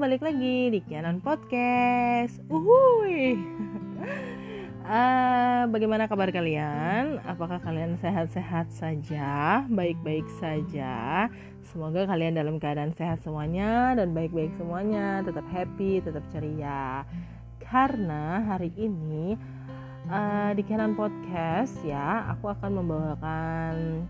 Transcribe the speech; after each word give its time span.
balik 0.00 0.24
lagi 0.24 0.72
di 0.72 0.80
Kianan 0.80 1.20
Podcast. 1.20 2.40
Uhuy. 2.48 3.36
uh, 4.88 5.68
bagaimana 5.76 6.08
kabar 6.08 6.32
kalian? 6.32 7.20
Apakah 7.28 7.60
kalian 7.60 8.00
sehat-sehat 8.00 8.72
saja, 8.72 9.60
baik-baik 9.68 10.24
saja? 10.40 11.28
Semoga 11.68 12.08
kalian 12.08 12.32
dalam 12.32 12.56
keadaan 12.56 12.96
sehat 12.96 13.20
semuanya 13.20 13.92
dan 13.92 14.16
baik-baik 14.16 14.56
semuanya, 14.56 15.20
tetap 15.20 15.44
happy, 15.52 16.00
tetap 16.00 16.24
ceria. 16.32 17.04
Karena 17.60 18.40
hari 18.56 18.72
ini 18.80 19.36
uh, 20.08 20.56
di 20.56 20.64
Kianan 20.64 20.96
Podcast 20.96 21.76
ya, 21.84 22.24
aku 22.32 22.48
akan 22.48 22.80
membawakan 22.80 24.08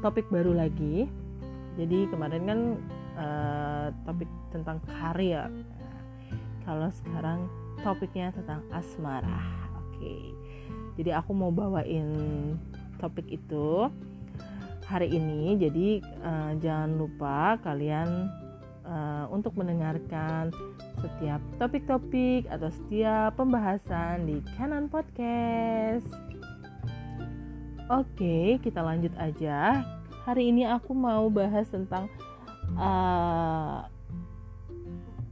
topik 0.00 0.24
baru 0.32 0.56
lagi. 0.56 1.04
Jadi 1.76 2.08
kemarin 2.08 2.42
kan 2.48 2.60
uh, 3.18 3.90
topik 4.06 4.30
tentang. 4.54 4.78
Nah, 4.86 5.10
kalau 6.62 6.88
sekarang 6.94 7.50
topiknya 7.82 8.30
tentang 8.32 8.62
asmara. 8.70 9.42
Oke. 9.82 9.98
Okay. 9.98 10.22
Jadi 10.98 11.10
aku 11.14 11.30
mau 11.30 11.54
bawain 11.54 12.06
topik 12.98 13.26
itu 13.30 13.86
hari 14.86 15.14
ini. 15.14 15.54
Jadi 15.60 16.02
uh, 16.22 16.52
jangan 16.58 16.90
lupa 16.98 17.60
kalian 17.62 18.30
uh, 18.88 19.30
untuk 19.30 19.54
mendengarkan 19.54 20.50
setiap 20.98 21.38
topik-topik 21.62 22.50
atau 22.50 22.72
setiap 22.72 23.38
pembahasan 23.38 24.26
di 24.26 24.42
Canon 24.58 24.90
Podcast. 24.90 26.08
Oke, 27.88 28.60
kita 28.60 28.84
lanjut 28.84 29.14
aja. 29.16 29.80
Hari 30.28 30.52
ini 30.52 30.68
aku 30.68 30.92
mau 30.92 31.30
bahas 31.32 31.70
tentang 31.72 32.10
uh, 32.76 33.86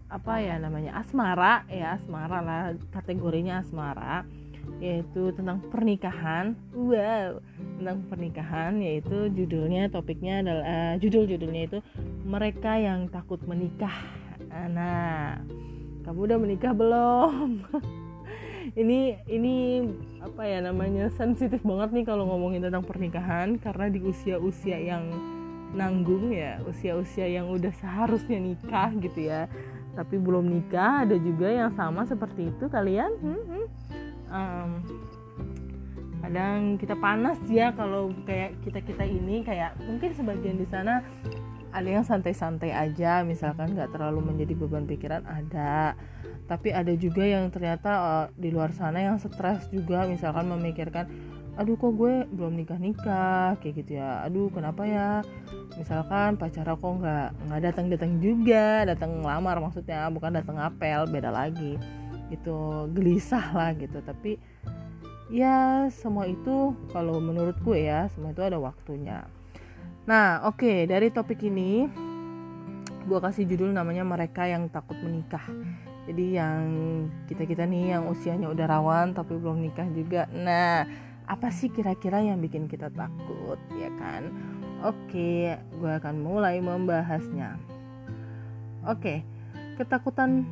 apa 0.06 0.34
ya 0.38 0.56
namanya 0.56 0.96
asmara 1.02 1.66
ya 1.66 1.98
asmara 1.98 2.38
lah 2.40 2.62
kategorinya 2.94 3.60
asmara 3.60 4.24
yaitu 4.80 5.32
tentang 5.32 5.62
pernikahan. 5.72 6.54
Wow 6.72 7.42
tentang 7.76 7.98
pernikahan 8.08 8.80
yaitu 8.80 9.28
judulnya 9.32 9.92
topiknya 9.92 10.40
adalah 10.40 10.64
uh, 10.64 10.94
judul 10.96 11.28
judulnya 11.28 11.62
itu 11.68 11.78
mereka 12.24 12.80
yang 12.80 13.08
takut 13.12 13.40
menikah. 13.44 13.94
Nah 14.50 15.40
kamu 16.06 16.18
udah 16.32 16.38
menikah 16.38 16.72
belum? 16.72 17.66
Ini 18.74 19.30
ini 19.30 19.86
apa 20.18 20.42
ya 20.42 20.58
namanya 20.58 21.06
sensitif 21.14 21.62
banget 21.62 21.96
nih 21.96 22.04
kalau 22.04 22.26
ngomongin 22.26 22.66
tentang 22.66 22.82
pernikahan 22.82 23.62
karena 23.62 23.86
di 23.86 24.02
usia-usia 24.02 24.74
yang 24.82 25.06
nanggung 25.75 26.31
ya 26.31 26.62
usia-usia 26.69 27.27
yang 27.27 27.50
udah 27.50 27.72
seharusnya 27.75 28.39
nikah 28.39 28.92
gitu 29.00 29.27
ya. 29.27 29.50
Tapi 29.97 30.20
belum 30.20 30.47
nikah 30.47 31.09
ada 31.09 31.17
juga 31.17 31.48
yang 31.48 31.72
sama 31.72 32.05
seperti 32.05 32.53
itu 32.53 32.69
kalian. 32.69 33.11
Hmm, 33.19 33.42
hmm. 33.42 33.67
Um, 34.27 34.70
kadang 36.20 36.75
kita 36.83 36.98
panas 36.98 37.39
ya 37.47 37.70
kalau 37.72 38.11
kayak 38.27 38.59
kita 38.67 38.83
kita 38.83 39.05
ini 39.06 39.47
kayak 39.47 39.78
mungkin 39.87 40.11
sebagian 40.11 40.59
di 40.59 40.67
sana 40.67 41.06
ada 41.70 41.87
yang 41.87 42.03
santai-santai 42.03 42.72
aja 42.72 43.20
misalkan 43.22 43.77
nggak 43.77 43.92
terlalu 43.92 44.33
menjadi 44.33 44.53
beban 44.56 44.84
pikiran 44.89 45.22
ada. 45.28 45.97
Tapi 46.47 46.70
ada 46.70 46.94
juga 46.94 47.27
yang 47.27 47.50
ternyata 47.50 47.91
uh, 47.91 48.27
di 48.39 48.55
luar 48.55 48.70
sana 48.70 49.03
yang 49.03 49.19
stres 49.19 49.67
juga 49.75 50.06
misalkan 50.06 50.47
memikirkan 50.47 51.11
aduh 51.56 51.74
kok 51.80 51.96
gue 51.96 52.28
belum 52.28 52.52
nikah 52.52 52.76
nikah 52.76 53.56
kayak 53.60 53.84
gitu 53.84 53.96
ya. 53.96 54.24
Aduh 54.28 54.52
kenapa 54.52 54.84
ya? 54.84 55.24
Misalkan 55.80 56.36
pacar 56.36 56.68
kok 56.68 56.84
nggak 56.84 57.28
nggak 57.48 57.60
datang 57.64 57.86
datang 57.88 58.12
juga 58.20 58.84
datang 58.84 59.25
ngelamar 59.25 59.60
maksudnya 59.64 60.08
bukan 60.12 60.36
datang 60.36 60.60
apel 60.60 61.08
beda 61.08 61.32
lagi. 61.32 61.81
Gitu 62.28 62.88
gelisah 62.92 63.56
lah 63.56 63.72
gitu. 63.72 64.04
Tapi 64.04 64.36
ya 65.32 65.88
semua 65.91 66.28
itu 66.28 66.76
kalau 66.92 67.19
menurut 67.19 67.56
gue 67.64 67.88
ya 67.88 68.12
semua 68.12 68.36
itu 68.36 68.44
ada 68.44 68.60
waktunya. 68.60 69.25
Nah 70.04 70.44
oke 70.44 70.60
okay, 70.60 70.78
dari 70.84 71.08
topik 71.08 71.41
ini 71.41 71.88
gue 73.06 73.19
kasih 73.22 73.47
judul 73.47 73.72
namanya 73.72 74.04
mereka 74.04 74.44
yang 74.44 74.69
takut 74.69 74.98
menikah. 75.00 75.42
Jadi 76.06 76.38
yang 76.38 76.62
kita 77.26 77.48
kita 77.48 77.66
nih 77.66 77.98
yang 77.98 78.06
usianya 78.06 78.47
udah 78.47 78.66
rawan 78.70 79.16
tapi 79.16 79.34
belum 79.41 79.58
nikah 79.58 79.88
juga. 79.91 80.31
Nah 80.31 80.86
apa 81.26 81.50
sih 81.50 81.70
kira-kira 81.70 82.22
yang 82.22 82.38
bikin 82.38 82.70
kita 82.70 82.91
takut 82.94 83.59
ya 83.78 83.91
kan? 83.98 84.31
Oke 84.87 85.59
gue 85.59 85.92
akan 85.98 86.22
mulai 86.22 86.62
membahasnya. 86.62 87.59
Oke 88.87 89.26
ketakutan 89.76 90.47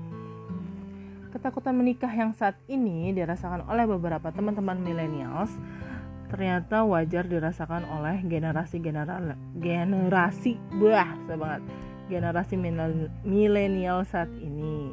ketakutan 1.30 1.74
menikah 1.74 2.10
yang 2.10 2.30
saat 2.34 2.58
ini 2.70 3.10
dirasakan 3.14 3.66
oleh 3.70 3.86
beberapa 3.86 4.30
teman-teman 4.34 4.78
millennials. 4.82 5.54
Ternyata 6.30 6.82
wajar 6.82 7.30
dirasakan 7.30 7.86
oleh 7.94 8.18
generasi 8.26 8.82
generasi 8.82 9.38
generasi 9.62 10.58
buah 10.74 11.14
banget 11.30 11.62
generasi 12.08 12.60
milenial 13.24 14.04
saat 14.04 14.28
ini 14.36 14.92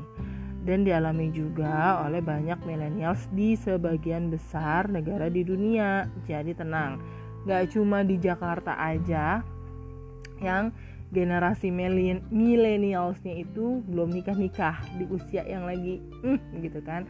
dan 0.62 0.86
dialami 0.86 1.34
juga 1.34 2.06
oleh 2.06 2.22
banyak 2.22 2.62
millennials 2.66 3.26
di 3.34 3.58
sebagian 3.58 4.30
besar 4.30 4.86
negara 4.88 5.26
di 5.28 5.42
dunia. 5.42 6.06
Jadi 6.30 6.54
tenang, 6.54 7.02
gak 7.50 7.74
cuma 7.74 8.06
di 8.06 8.22
Jakarta 8.22 8.78
aja 8.78 9.42
yang 10.42 10.70
generasi 11.12 11.70
milenialsnya 12.32 13.36
itu 13.36 13.84
belum 13.84 14.16
nikah-nikah 14.16 14.80
di 14.96 15.06
usia 15.12 15.44
yang 15.44 15.68
lagi 15.68 16.00
mm, 16.00 16.64
gitu 16.64 16.80
kan. 16.86 17.04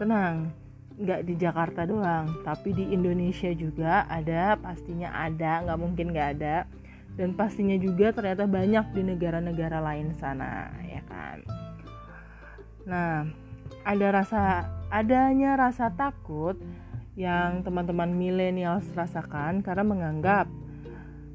Tenang, 0.00 0.50
gak 0.98 1.22
di 1.28 1.34
Jakarta 1.38 1.86
doang, 1.86 2.42
tapi 2.42 2.74
di 2.74 2.90
Indonesia 2.90 3.52
juga 3.54 4.08
ada, 4.10 4.58
pastinya 4.58 5.14
ada, 5.14 5.62
gak 5.62 5.78
mungkin 5.78 6.10
gak 6.10 6.40
ada. 6.40 6.66
Dan 7.14 7.38
pastinya 7.38 7.78
juga 7.78 8.10
ternyata 8.10 8.42
banyak 8.50 8.90
di 8.90 9.02
negara-negara 9.06 9.78
lain 9.78 10.10
sana, 10.18 10.74
ya 10.82 10.98
kan. 11.06 11.63
Nah, 12.84 13.28
ada 13.84 14.06
rasa 14.12 14.42
adanya 14.92 15.56
rasa 15.56 15.92
takut 15.92 16.56
yang 17.14 17.62
teman-teman 17.62 18.10
milenial 18.10 18.82
rasakan 18.92 19.62
karena 19.62 19.84
menganggap 19.86 20.46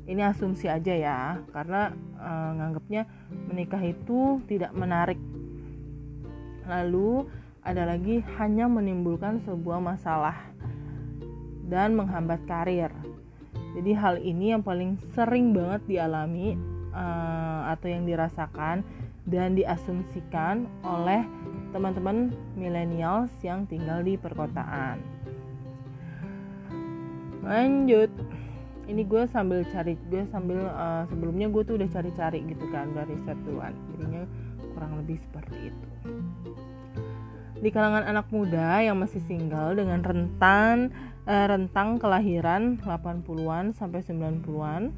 ini 0.09 0.25
asumsi 0.25 0.65
aja 0.65 0.93
ya, 0.93 1.21
karena 1.53 1.93
e, 2.17 2.31
nganggapnya 2.57 3.01
menikah 3.45 3.81
itu 3.85 4.41
tidak 4.49 4.73
menarik. 4.73 5.21
Lalu 6.65 7.29
ada 7.61 7.85
lagi 7.85 8.21
hanya 8.41 8.65
menimbulkan 8.65 9.41
sebuah 9.45 9.77
masalah 9.77 10.37
dan 11.69 11.93
menghambat 11.93 12.41
karir. 12.49 12.89
Jadi 13.77 13.91
hal 13.93 14.17
ini 14.25 14.57
yang 14.57 14.65
paling 14.65 14.97
sering 15.13 15.53
banget 15.53 15.85
dialami 15.85 16.57
uh, 16.89 17.69
atau 17.69 17.85
yang 17.85 18.09
dirasakan 18.09 18.81
dan 19.29 19.53
diasumsikan 19.53 20.65
oleh 20.81 21.21
teman-teman 21.69 22.33
milenials 22.57 23.29
yang 23.45 23.69
tinggal 23.69 24.01
di 24.01 24.17
perkotaan. 24.17 24.97
Lanjut, 27.45 28.09
ini 28.89 29.05
gue 29.05 29.23
sambil 29.29 29.61
cari, 29.69 29.93
gue 30.09 30.25
sambil 30.33 30.65
uh, 30.65 31.05
sebelumnya 31.07 31.47
gue 31.47 31.61
tuh 31.61 31.77
udah 31.77 31.89
cari-cari 31.93 32.41
gitu 32.49 32.65
kan 32.73 32.89
dari 32.91 33.13
riset 33.13 33.37
duluan, 33.45 33.73
jadinya 33.93 34.25
kurang 34.73 34.97
lebih 34.99 35.21
seperti 35.29 35.71
itu. 35.71 35.87
Di 37.59 37.69
kalangan 37.75 38.07
anak 38.07 38.31
muda 38.31 38.79
yang 38.79 38.97
masih 38.97 39.19
single 39.27 39.75
dengan 39.75 39.99
rentan 39.99 40.95
uh, 41.27 41.45
rentang 41.45 41.99
kelahiran 41.99 42.79
80-an 42.81 43.75
sampai 43.75 43.99
90-an 44.01 44.95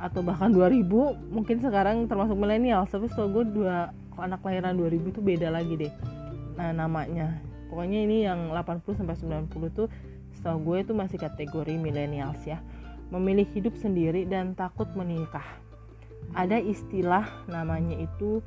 atau 0.00 0.24
bahkan 0.24 0.48
2000 0.48 0.88
mungkin 1.28 1.60
sekarang 1.60 2.08
termasuk 2.08 2.34
milenial. 2.34 2.88
Tapi 2.88 3.06
setahu 3.12 3.40
gue 3.40 3.44
dua 3.60 3.92
anak 4.16 4.40
kelahiran 4.40 4.76
2000 4.76 5.12
itu 5.12 5.20
beda 5.20 5.48
lagi 5.52 5.76
deh 5.76 5.92
nah 6.60 6.76
namanya. 6.76 7.40
Pokoknya 7.72 8.04
ini 8.04 8.26
yang 8.26 8.50
80 8.52 9.00
sampai 9.00 9.16
90 9.16 9.78
tuh 9.78 9.88
setahu 10.34 10.58
gue 10.72 10.76
itu 10.84 10.92
masih 10.92 11.16
kategori 11.16 11.76
milenials 11.78 12.42
ya. 12.44 12.60
Memilih 13.08 13.46
hidup 13.54 13.78
sendiri 13.78 14.28
dan 14.28 14.52
takut 14.52 14.90
menikah. 14.92 15.46
Ada 16.36 16.60
istilah 16.60 17.24
namanya 17.48 17.96
itu 17.96 18.44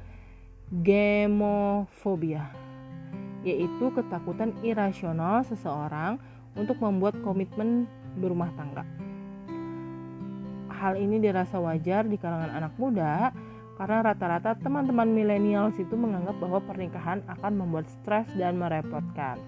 gemofobia 0.69 2.49
yaitu 3.43 3.91
ketakutan 3.91 4.55
irasional 4.63 5.43
seseorang 5.43 6.15
untuk 6.55 6.79
membuat 6.79 7.19
komitmen 7.27 7.91
berumah 8.15 8.47
tangga 8.55 8.87
hal 10.83 10.99
ini 10.99 11.23
dirasa 11.23 11.55
wajar 11.63 12.03
di 12.03 12.19
kalangan 12.19 12.51
anak 12.51 12.75
muda 12.75 13.31
karena 13.79 14.11
rata-rata 14.11 14.59
teman-teman 14.59 15.07
milenial 15.07 15.71
itu 15.71 15.95
menganggap 15.95 16.35
bahwa 16.43 16.59
pernikahan 16.67 17.23
akan 17.25 17.51
membuat 17.55 17.87
stres 17.87 18.27
dan 18.35 18.59
merepotkan. 18.59 19.39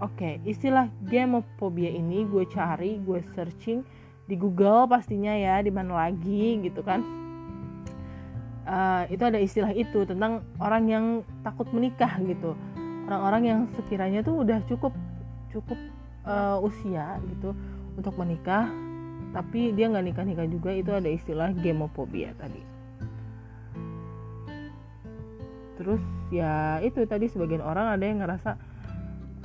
Oke, 0.00 0.38
istilah 0.48 0.88
gemophobia 1.10 1.92
ini 1.92 2.24
gue 2.24 2.48
cari, 2.48 3.02
gue 3.02 3.20
searching 3.36 3.84
di 4.24 4.38
Google 4.38 4.88
pastinya 4.88 5.34
ya, 5.36 5.60
di 5.60 5.68
mana 5.68 6.08
lagi 6.08 6.56
gitu 6.62 6.80
kan. 6.80 7.02
uh, 8.70 9.02
itu 9.10 9.22
ada 9.26 9.38
istilah 9.42 9.72
itu 9.74 10.06
tentang 10.06 10.46
orang 10.62 10.84
yang 10.86 11.04
takut 11.42 11.66
menikah 11.74 12.14
gitu 12.22 12.54
orang-orang 13.10 13.42
yang 13.42 13.60
sekiranya 13.74 14.22
tuh 14.22 14.46
udah 14.46 14.62
cukup 14.70 14.94
cukup 15.50 15.78
uh, 16.22 16.62
usia 16.62 17.18
gitu 17.26 17.50
untuk 17.98 18.14
menikah 18.14 18.70
tapi 19.30 19.70
dia 19.74 19.86
nggak 19.86 20.04
nikah 20.10 20.26
nikah 20.26 20.46
juga 20.50 20.70
itu 20.74 20.90
ada 20.90 21.06
istilah 21.06 21.54
gemophobia 21.54 22.34
tadi. 22.38 22.62
Terus 25.80 26.02
ya 26.28 26.82
itu 26.84 27.00
tadi 27.08 27.30
sebagian 27.30 27.64
orang 27.64 27.94
ada 27.94 28.04
yang 28.04 28.20
ngerasa 28.20 28.50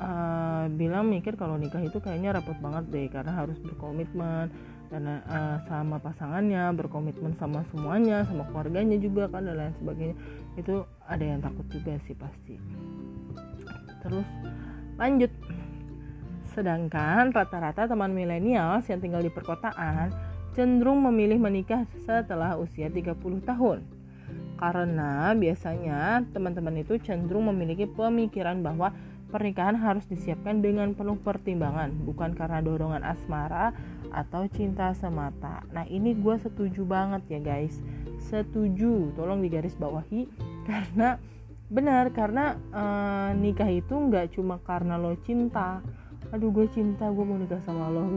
uh, 0.02 0.66
bilang 0.74 1.08
mikir 1.08 1.40
kalau 1.40 1.56
nikah 1.56 1.80
itu 1.80 2.02
kayaknya 2.04 2.36
repot 2.36 2.58
banget 2.60 2.84
deh 2.92 3.08
karena 3.08 3.32
harus 3.32 3.56
berkomitmen 3.62 4.52
dan 4.94 5.04
uh, 5.26 5.58
sama 5.66 5.98
pasangannya 5.98 6.70
berkomitmen 6.78 7.34
sama 7.42 7.66
semuanya 7.74 8.22
sama 8.30 8.46
keluarganya 8.54 8.98
juga 9.02 9.32
kan 9.32 9.48
dan 9.48 9.58
lain 9.58 9.74
sebagainya. 9.80 10.16
Itu 10.60 10.84
ada 11.08 11.24
yang 11.24 11.40
takut 11.40 11.66
juga 11.72 11.98
sih 12.04 12.16
pasti. 12.18 12.56
Terus 14.06 14.28
lanjut 15.00 15.32
sedangkan 16.56 17.36
rata-rata 17.36 17.86
teman 17.86 18.16
milenial 18.16 18.80
yang 18.88 19.00
tinggal 19.04 19.20
di 19.20 19.30
perkotaan 19.30 20.16
cenderung 20.56 21.04
memilih 21.04 21.36
menikah 21.36 21.84
setelah 22.08 22.56
usia 22.56 22.88
30 22.88 23.12
tahun 23.44 23.84
karena 24.56 25.36
biasanya 25.36 26.24
teman-teman 26.32 26.80
itu 26.80 26.96
cenderung 27.04 27.52
memiliki 27.52 27.84
pemikiran 27.92 28.64
bahwa 28.64 28.96
pernikahan 29.28 29.76
harus 29.76 30.08
disiapkan 30.08 30.64
dengan 30.64 30.96
penuh 30.96 31.20
pertimbangan, 31.20 31.92
bukan 32.08 32.32
karena 32.32 32.64
dorongan 32.64 33.04
asmara 33.04 33.76
atau 34.16 34.48
cinta 34.48 34.96
semata. 34.96 35.68
Nah 35.76 35.84
ini 35.92 36.16
gue 36.16 36.40
setuju 36.40 36.88
banget 36.88 37.28
ya 37.28 37.40
guys, 37.44 37.76
setuju. 38.32 39.12
Tolong 39.20 39.44
digaris 39.44 39.76
bawahi 39.76 40.32
karena 40.70 41.20
benar 41.66 42.14
karena 42.14 42.56
uh, 42.72 43.36
nikah 43.36 43.68
itu 43.68 43.92
nggak 43.92 44.40
cuma 44.40 44.64
karena 44.64 44.96
lo 44.96 45.20
cinta. 45.28 45.84
Aduh 46.34 46.50
gue 46.50 46.66
cinta 46.74 47.12
gue 47.12 47.26
mau 47.26 47.38
nikah 47.38 47.62
sama 47.66 47.92
lo. 47.92 48.08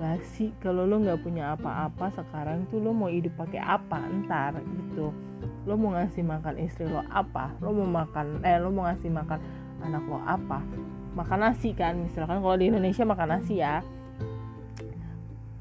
Basi 0.00 0.54
kalau 0.62 0.88
lo 0.88 1.02
nggak 1.02 1.20
punya 1.20 1.52
apa-apa 1.58 2.12
sekarang 2.14 2.64
tuh 2.72 2.80
lo 2.80 2.94
mau 2.94 3.10
hidup 3.10 3.34
pakai 3.36 3.60
apa 3.60 4.04
ntar 4.24 4.60
gitu. 4.62 5.12
Lo 5.64 5.74
mau 5.76 5.92
ngasih 5.96 6.24
makan 6.24 6.54
istri 6.60 6.88
lo 6.88 7.04
apa? 7.12 7.52
Lo 7.60 7.72
mau 7.72 8.04
makan 8.04 8.40
eh 8.42 8.58
lo 8.58 8.72
mau 8.72 8.88
ngasih 8.88 9.10
makan 9.12 9.38
anak 9.84 10.04
lo 10.08 10.18
apa 10.24 10.64
makan 11.14 11.38
nasi 11.46 11.70
kan 11.72 11.94
misalkan 11.94 12.42
kalau 12.42 12.58
di 12.58 12.68
Indonesia 12.68 13.06
makan 13.06 13.38
nasi 13.38 13.62
ya 13.62 13.80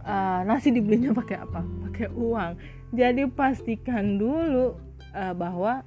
uh, 0.01 0.41
nasi 0.43 0.73
dibelinya 0.73 1.13
pakai 1.13 1.37
apa 1.39 1.61
pakai 1.89 2.07
uang 2.09 2.57
jadi 2.91 3.29
pastikan 3.29 4.17
dulu 4.17 4.75
uh, 5.13 5.33
bahwa 5.37 5.85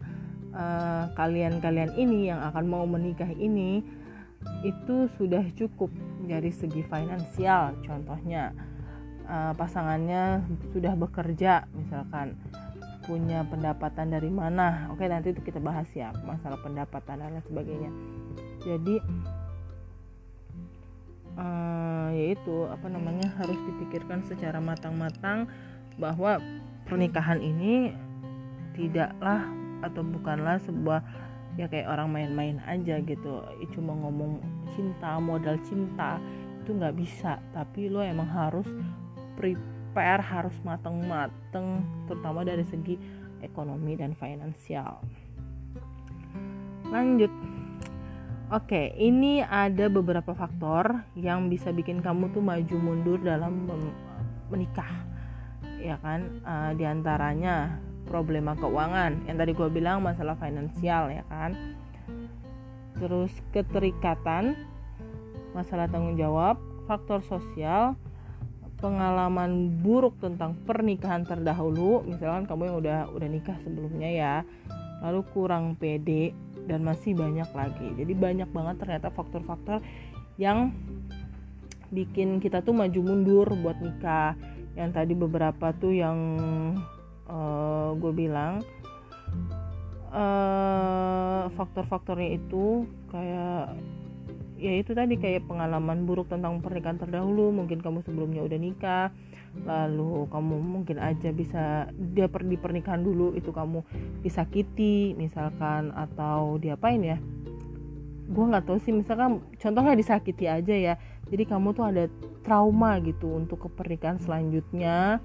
kalian-kalian 1.20 1.92
uh, 1.92 2.00
ini 2.00 2.32
yang 2.32 2.40
akan 2.40 2.64
mau 2.64 2.88
menikah 2.88 3.28
ini 3.36 3.84
itu 4.64 5.06
sudah 5.14 5.44
cukup 5.54 5.92
dari 6.26 6.50
segi 6.50 6.82
finansial 6.86 7.76
contohnya 7.84 8.50
uh, 9.28 9.52
pasangannya 9.54 10.42
sudah 10.74 10.96
bekerja 10.98 11.70
misalkan 11.76 12.34
punya 13.06 13.46
pendapatan 13.46 14.10
dari 14.10 14.26
mana 14.26 14.90
oke 14.90 15.06
nanti 15.06 15.30
itu 15.30 15.38
kita 15.46 15.62
bahas 15.62 15.86
ya 15.94 16.10
masalah 16.26 16.58
pendapatan 16.58 17.22
dan 17.22 17.38
lain 17.38 17.44
sebagainya. 17.46 17.90
Jadi 18.66 18.98
uh, 21.38 22.08
yaitu 22.10 22.66
apa 22.66 22.86
namanya 22.90 23.30
harus 23.38 23.56
dipikirkan 23.70 24.26
secara 24.26 24.58
matang-matang 24.58 25.46
bahwa 25.96 26.42
pernikahan 26.90 27.38
ini 27.38 27.94
tidaklah 28.74 29.46
atau 29.86 30.02
bukanlah 30.02 30.58
sebuah 30.66 31.00
ya 31.56 31.66
kayak 31.68 31.88
orang 31.88 32.08
main-main 32.12 32.56
aja 32.64 33.00
gitu. 33.00 33.44
Cuma 33.72 33.96
ngomong 33.96 34.40
cinta 34.76 35.16
modal 35.20 35.56
cinta 35.64 36.20
itu 36.62 36.76
nggak 36.76 36.96
bisa. 36.96 37.40
Tapi 37.56 37.88
lo 37.88 38.00
emang 38.04 38.28
harus 38.28 38.68
prepare 39.36 40.24
harus 40.24 40.56
mateng-mateng 40.64 41.84
terutama 42.08 42.44
dari 42.44 42.64
segi 42.64 42.96
ekonomi 43.40 43.96
dan 43.96 44.16
finansial. 44.16 45.00
Lanjut. 46.88 47.32
Oke, 48.46 48.94
ini 48.94 49.42
ada 49.42 49.90
beberapa 49.90 50.30
faktor 50.30 51.02
yang 51.18 51.50
bisa 51.50 51.74
bikin 51.74 51.98
kamu 51.98 52.30
tuh 52.30 52.38
maju 52.38 52.76
mundur 52.78 53.18
dalam 53.18 53.66
menikah, 54.46 55.02
ya 55.82 55.98
kan? 55.98 56.38
Uh, 56.46 56.70
di 56.78 56.86
antaranya 56.86 57.74
problema 58.06 58.54
keuangan, 58.54 59.26
yang 59.26 59.36
tadi 59.36 59.52
gue 59.52 59.68
bilang 59.68 60.00
masalah 60.00 60.38
finansial, 60.38 61.10
ya 61.10 61.26
kan? 61.26 61.76
Terus 62.96 63.34
keterikatan, 63.52 64.56
masalah 65.52 65.90
tanggung 65.90 66.16
jawab, 66.16 66.56
faktor 66.86 67.20
sosial, 67.26 67.98
pengalaman 68.80 69.72
buruk 69.82 70.16
tentang 70.22 70.56
pernikahan 70.64 71.26
terdahulu, 71.26 72.06
misalkan 72.06 72.46
kamu 72.48 72.62
yang 72.72 72.76
udah 72.80 72.98
udah 73.12 73.28
nikah 73.28 73.56
sebelumnya 73.64 74.10
ya, 74.12 74.34
lalu 75.04 75.20
kurang 75.36 75.76
pede 75.76 76.32
dan 76.64 76.82
masih 76.86 77.12
banyak 77.12 77.48
lagi. 77.52 77.88
Jadi 77.96 78.12
banyak 78.12 78.48
banget 78.50 78.76
ternyata 78.80 79.08
faktor-faktor 79.12 79.80
yang 80.36 80.72
bikin 81.88 82.42
kita 82.42 82.60
tuh 82.60 82.74
maju 82.74 83.00
mundur 83.00 83.46
buat 83.60 83.78
nikah. 83.80 84.36
Yang 84.76 84.90
tadi 84.92 85.12
beberapa 85.16 85.72
tuh 85.72 85.96
yang 85.96 86.18
uh, 87.30 87.94
gue 87.98 88.12
bilang 88.14 88.62
uh, 90.10 91.50
faktor-faktornya 91.54 92.38
itu 92.38 92.86
kayak 93.10 93.76
ya 94.56 94.72
itu 94.72 94.96
tadi 94.96 95.20
kayak 95.20 95.44
pengalaman 95.44 96.08
buruk 96.08 96.32
tentang 96.32 96.58
pernikahan 96.64 96.96
terdahulu. 96.96 97.52
Mungkin 97.52 97.84
kamu 97.84 98.02
sebelumnya 98.02 98.42
udah 98.42 98.58
nikah 98.58 99.08
lalu 99.64 100.28
kamu 100.28 100.60
mungkin 100.60 101.00
aja 101.00 101.32
bisa 101.32 101.88
dia 102.12 102.28
per 102.28 102.44
di 102.44 102.60
pernikahan 102.60 103.00
dulu 103.00 103.32
itu 103.32 103.48
kamu 103.56 103.80
disakiti 104.20 105.16
misalkan 105.16 105.96
atau 105.96 106.60
diapain 106.60 107.00
ya. 107.00 107.16
Gue 108.26 108.44
nggak 108.44 108.68
tahu 108.68 108.76
sih 108.82 108.92
misalkan 108.92 109.40
contohnya 109.56 109.96
disakiti 109.96 110.44
aja 110.44 110.74
ya. 110.76 110.94
Jadi 111.26 111.48
kamu 111.48 111.72
tuh 111.72 111.88
ada 111.88 112.04
trauma 112.44 113.00
gitu 113.00 113.32
untuk 113.32 113.66
ke 113.66 113.68
pernikahan 113.72 114.20
selanjutnya 114.20 115.18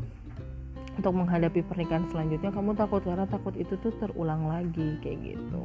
untuk 1.00 1.14
menghadapi 1.16 1.64
pernikahan 1.64 2.04
selanjutnya 2.12 2.52
kamu 2.52 2.76
takut 2.76 3.02
karena 3.04 3.24
takut 3.30 3.56
itu 3.56 3.80
tuh 3.80 3.94
terulang 4.00 4.48
lagi 4.50 5.00
kayak 5.00 5.36
gitu. 5.36 5.64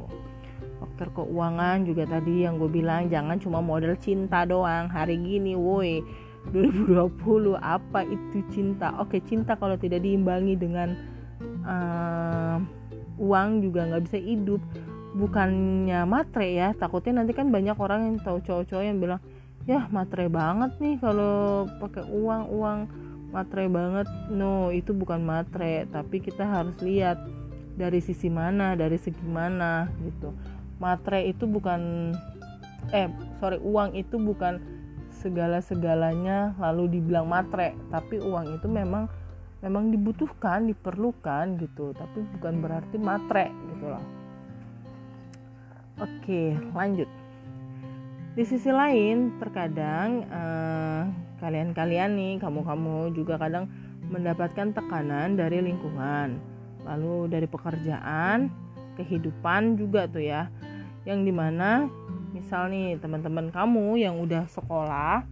Faktor 0.77 1.09
keuangan 1.23 1.83
juga 1.83 2.05
tadi 2.05 2.45
yang 2.45 2.61
gue 2.61 2.69
bilang 2.69 3.09
jangan 3.11 3.41
cuma 3.41 3.59
model 3.59 3.97
cinta 3.99 4.47
doang. 4.47 4.87
Hari 4.87 5.19
gini 5.19 5.57
woi 5.57 6.05
2020 6.53 7.59
apa 7.59 8.07
itu 8.07 8.39
cinta? 8.53 8.95
Oke 9.01 9.19
cinta 9.25 9.59
kalau 9.59 9.75
tidak 9.75 10.05
diimbangi 10.05 10.55
dengan 10.55 10.95
uh, 11.65 12.57
uang 13.19 13.65
juga 13.65 13.89
nggak 13.89 14.03
bisa 14.07 14.17
hidup. 14.21 14.61
Bukannya 15.17 16.05
matre 16.05 16.55
ya 16.55 16.71
takutnya 16.77 17.25
nanti 17.25 17.33
kan 17.33 17.49
banyak 17.49 17.75
orang 17.75 18.13
yang 18.13 18.17
tahu 18.21 18.37
cowok-cowok 18.45 18.85
yang 18.85 19.01
bilang 19.01 19.21
ya 19.67 19.89
matre 19.91 20.31
banget 20.31 20.71
nih 20.79 20.95
kalau 21.01 21.67
pakai 21.83 22.05
uang 22.07 22.43
uang 22.53 22.79
matre 23.31 23.67
banget. 23.67 24.07
No 24.31 24.71
itu 24.71 24.95
bukan 24.95 25.23
matre 25.23 25.87
tapi 25.91 26.23
kita 26.23 26.43
harus 26.47 26.75
lihat 26.83 27.19
dari 27.77 28.01
sisi 28.01 28.27
mana 28.31 28.73
dari 28.73 28.97
segi 28.97 29.23
mana 29.25 29.87
gitu. 30.01 30.33
Matre 30.81 31.25
itu 31.27 31.45
bukan 31.45 32.13
eh 32.95 33.09
sorry 33.41 33.59
uang 33.59 33.97
itu 33.97 34.15
bukan 34.17 34.61
segala-segalanya 35.17 36.53
lalu 36.61 36.99
dibilang 36.99 37.27
matre 37.27 37.73
tapi 37.89 38.21
uang 38.21 38.61
itu 38.61 38.67
memang 38.69 39.09
memang 39.61 39.89
dibutuhkan 39.91 40.69
diperlukan 40.69 41.59
gitu. 41.61 41.93
Tapi 41.93 42.19
bukan 42.37 42.53
berarti 42.63 42.97
matre 42.97 43.51
gitu 43.73 43.85
loh. 43.91 44.05
Oke 45.97 46.53
lanjut. 46.73 47.09
Di 48.37 48.45
sisi 48.45 48.69
lain 48.69 49.41
terkadang 49.41 50.21
eh, 50.29 51.26
kalian-kalian 51.37 52.17
nih 52.17 52.33
kamu-kamu 52.41 53.13
juga 53.13 53.37
kadang 53.37 53.69
mendapatkan 54.07 54.73
tekanan 54.73 55.35
dari 55.35 55.61
lingkungan 55.61 56.37
lalu 56.87 57.27
dari 57.27 57.45
pekerjaan 57.45 58.47
kehidupan 58.95 59.77
juga 59.77 60.07
tuh 60.09 60.23
ya. 60.23 60.49
Yang 61.03 61.19
di 61.31 61.33
mana 61.35 61.87
misal 62.31 62.71
nih 62.71 62.99
teman-teman 62.99 63.51
kamu 63.51 64.01
yang 64.01 64.17
udah 64.19 64.47
sekolah 64.49 65.23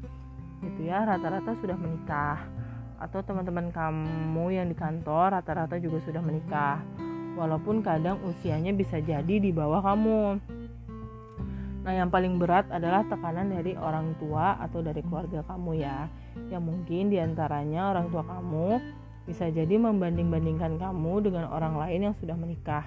gitu 0.63 0.87
ya 0.87 1.03
rata-rata 1.03 1.55
sudah 1.59 1.75
menikah. 1.75 2.39
Atau 2.95 3.23
teman-teman 3.23 3.71
kamu 3.71 4.45
yang 4.55 4.67
di 4.71 4.75
kantor 4.77 5.41
rata-rata 5.41 5.79
juga 5.81 5.99
sudah 6.05 6.21
menikah. 6.23 6.79
Walaupun 7.35 7.83
kadang 7.83 8.23
usianya 8.23 8.71
bisa 8.71 9.03
jadi 9.03 9.35
di 9.43 9.51
bawah 9.51 9.83
kamu 9.83 10.39
nah 11.85 11.93
yang 11.93 12.09
paling 12.09 12.41
berat 12.41 12.65
adalah 12.73 13.05
tekanan 13.05 13.53
dari 13.53 13.77
orang 13.77 14.17
tua 14.17 14.57
atau 14.57 14.81
dari 14.81 15.05
keluarga 15.05 15.45
kamu 15.45 15.71
ya 15.85 16.09
yang 16.49 16.65
mungkin 16.65 17.13
di 17.13 17.21
antaranya 17.21 17.93
orang 17.93 18.09
tua 18.09 18.25
kamu 18.25 18.81
bisa 19.25 19.49
jadi 19.49 19.77
membanding-bandingkan 19.77 20.77
kamu 20.77 21.13
dengan 21.29 21.49
orang 21.49 21.77
lain 21.77 22.09
yang 22.09 22.15
sudah 22.17 22.37
menikah 22.37 22.85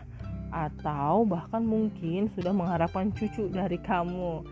atau 0.48 1.26
bahkan 1.28 1.60
mungkin 1.60 2.32
sudah 2.32 2.54
mengharapkan 2.54 3.12
cucu 3.12 3.52
dari 3.52 3.76
kamu. 3.82 4.46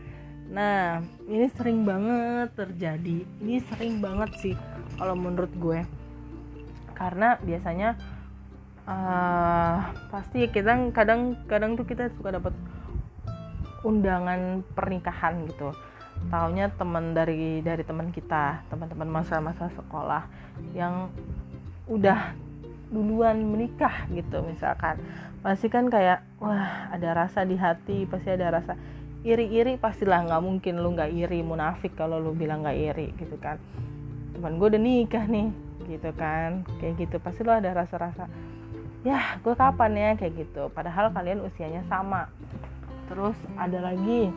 Nah, 0.53 1.03
ini 1.27 1.47
sering 1.57 1.83
banget 1.83 2.55
terjadi. 2.55 3.25
Ini 3.43 3.57
sering 3.71 3.99
banget 3.99 4.31
sih 4.39 4.55
kalau 5.01 5.17
menurut 5.19 5.51
gue. 5.59 5.81
Karena 6.95 7.39
biasanya 7.43 7.99
uh, 8.87 9.91
pasti 10.11 10.47
kita 10.47 10.93
kadang-kadang 10.95 11.75
tuh 11.75 11.87
kita 11.87 12.13
suka 12.15 12.39
dapat 12.39 12.55
undangan 13.87 14.67
pernikahan 14.75 15.47
gitu. 15.47 15.71
Taunya 16.27 16.73
teman 16.75 17.15
dari 17.15 17.63
dari 17.63 17.87
teman 17.87 18.11
kita 18.11 18.67
teman-teman 18.67 19.07
masa-masa 19.07 19.71
sekolah 19.71 20.27
yang 20.75 21.07
udah 21.87 22.35
duluan 22.91 23.39
menikah 23.47 24.11
gitu 24.11 24.43
misalkan. 24.43 24.99
Pasti 25.47 25.71
kan 25.71 25.87
kayak 25.87 26.27
wah 26.43 26.91
ada 26.91 27.15
rasa 27.15 27.47
di 27.47 27.55
hati 27.55 28.03
pasti 28.11 28.35
ada 28.35 28.51
rasa 28.51 28.75
iri-iri 29.23 29.79
pastilah 29.79 30.27
nggak 30.27 30.43
mungkin 30.43 30.83
lu 30.83 30.95
nggak 30.95 31.13
iri 31.15 31.43
munafik 31.47 31.95
kalau 31.95 32.19
lu 32.19 32.35
bilang 32.35 32.67
nggak 32.67 32.79
iri 32.79 33.09
gitu 33.23 33.39
kan. 33.39 33.61
Teman 34.35 34.59
gue 34.59 34.67
udah 34.75 34.83
nikah 34.83 35.25
nih 35.31 35.49
gitu 35.87 36.11
kan. 36.19 36.67
Kayak 36.83 37.07
gitu 37.07 37.17
pasti 37.23 37.47
lo 37.47 37.55
ada 37.55 37.71
rasa-rasa 37.71 38.27
ya 39.07 39.39
gue 39.39 39.55
kapan 39.55 39.93
ya? 39.95 40.11
Kayak 40.19 40.49
gitu. 40.49 40.73
Padahal 40.75 41.15
kalian 41.15 41.45
usianya 41.47 41.87
sama 41.87 42.27
terus 43.07 43.39
ada 43.59 43.79
lagi 43.81 44.31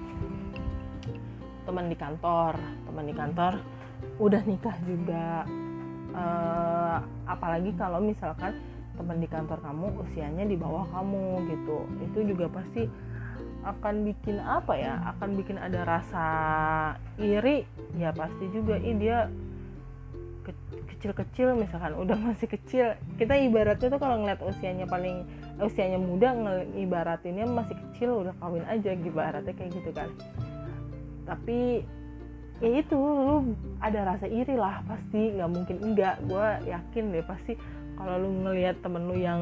teman 1.70 1.86
di 1.86 1.98
kantor. 1.98 2.58
Teman 2.90 3.06
di 3.06 3.14
kantor 3.14 3.54
udah 4.18 4.42
nikah 4.50 4.78
juga. 4.86 5.46
Uh, 6.10 6.98
apalagi 7.30 7.70
kalau 7.78 8.02
misalkan 8.02 8.58
teman 8.98 9.22
di 9.22 9.30
kantor 9.30 9.62
kamu 9.62 9.94
usianya 10.02 10.44
di 10.50 10.58
bawah 10.58 10.90
kamu 10.90 11.46
gitu. 11.54 11.86
Itu 12.10 12.20
juga 12.26 12.50
pasti 12.50 12.90
akan 13.62 14.08
bikin 14.10 14.42
apa 14.42 14.74
ya? 14.74 14.98
Akan 15.14 15.38
bikin 15.38 15.62
ada 15.62 15.86
rasa 15.86 16.28
iri. 17.22 17.70
Ya 17.98 18.10
pasti 18.10 18.50
juga 18.50 18.82
ih 18.82 18.98
dia 18.98 19.30
kecil-kecil 21.00 21.56
misalkan 21.56 21.96
udah 21.96 22.18
masih 22.20 22.50
kecil. 22.50 22.98
Kita 23.16 23.38
ibaratnya 23.38 23.88
tuh 23.88 24.02
kalau 24.02 24.20
ngeliat 24.20 24.42
usianya 24.44 24.90
paling 24.90 25.24
usianya 25.60 26.00
muda 26.00 26.32
ibaratinnya 26.76 27.46
masih 27.48 27.76
kecil 27.76 28.24
udah 28.26 28.36
kawin 28.40 28.66
aja 28.66 28.96
ibaratnya 28.96 29.54
kayak 29.54 29.72
gitu 29.76 29.92
kan. 29.92 30.10
Tapi 31.28 31.84
ya 32.60 32.70
itu 32.80 32.98
lu 33.00 33.56
ada 33.84 34.16
rasa 34.16 34.26
iri 34.28 34.56
lah 34.56 34.82
pasti. 34.88 35.36
Nggak 35.36 35.52
mungkin 35.52 35.78
enggak. 35.84 36.16
Gue 36.26 36.48
yakin 36.68 37.12
deh 37.12 37.26
pasti 37.28 37.54
kalau 38.00 38.16
lu 38.16 38.30
ngelihat 38.48 38.80
temen 38.80 39.12
lu 39.12 39.16
yang 39.20 39.42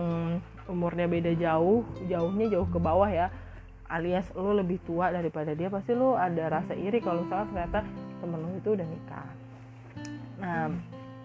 umurnya 0.67 1.07
beda 1.07 1.31
jauh 1.39 1.87
jauhnya 2.11 2.51
jauh 2.51 2.67
ke 2.67 2.75
bawah 2.75 3.07
ya 3.07 3.31
alias 3.87 4.27
lu 4.35 4.51
lebih 4.51 4.83
tua 4.83 5.15
daripada 5.15 5.55
dia 5.55 5.71
pasti 5.71 5.95
lu 5.95 6.11
ada 6.17 6.51
rasa 6.51 6.75
iri 6.75 6.99
kalau 6.99 7.23
misalnya 7.23 7.47
ternyata 7.47 7.79
temen 8.19 8.39
lu 8.43 8.49
itu 8.59 8.69
udah 8.75 8.87
nikah. 8.87 9.29
Nah 10.43 10.67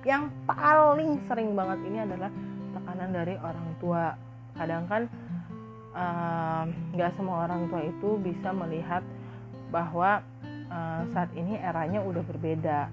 yang 0.07 0.31
paling 0.47 1.19
sering 1.27 1.55
banget 1.59 1.79
ini 1.87 1.99
adalah 2.07 2.31
tekanan 2.75 3.11
dari 3.11 3.35
orang 3.39 3.69
tua 3.83 4.15
kadang 4.57 4.85
kan 4.89 5.03
nggak 6.97 7.11
uh, 7.13 7.17
semua 7.21 7.45
orang 7.45 7.69
tua 7.69 7.85
itu 7.85 8.17
bisa 8.25 8.49
melihat 8.57 9.05
bahwa 9.69 10.25
uh, 10.73 11.01
saat 11.13 11.29
ini 11.37 11.61
eranya 11.61 12.01
udah 12.01 12.25
berbeda. 12.25 12.89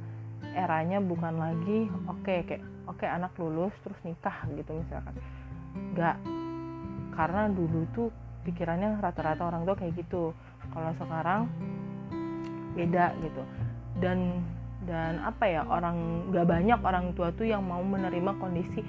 Eranya 0.56 1.00
bukan 1.04 1.36
lagi 1.40 1.88
oke 2.08 2.24
okay, 2.26 2.40
kayak 2.48 2.64
oke 2.88 3.00
okay, 3.00 3.08
anak 3.08 3.32
lulus 3.40 3.72
terus 3.84 4.00
nikah 4.04 4.36
gitu 4.52 4.72
misalkan. 4.76 5.16
Nggak. 5.96 6.18
Karena 7.16 7.42
dulu 7.52 7.82
tuh 7.96 8.10
pikirannya 8.48 9.00
rata-rata 9.00 9.44
orang 9.48 9.64
tua 9.68 9.76
kayak 9.76 9.96
gitu. 10.00 10.32
Kalau 10.72 10.92
sekarang 11.00 11.48
beda 12.76 13.16
gitu. 13.24 13.44
Dan 14.00 14.44
dan 14.88 15.20
apa 15.22 15.44
ya 15.44 15.68
orang 15.68 16.28
nggak 16.32 16.48
banyak 16.48 16.80
orang 16.80 17.12
tua 17.14 17.36
tuh 17.36 17.48
yang 17.48 17.64
mau 17.68 17.84
menerima 17.84 18.32
kondisi 18.40 18.80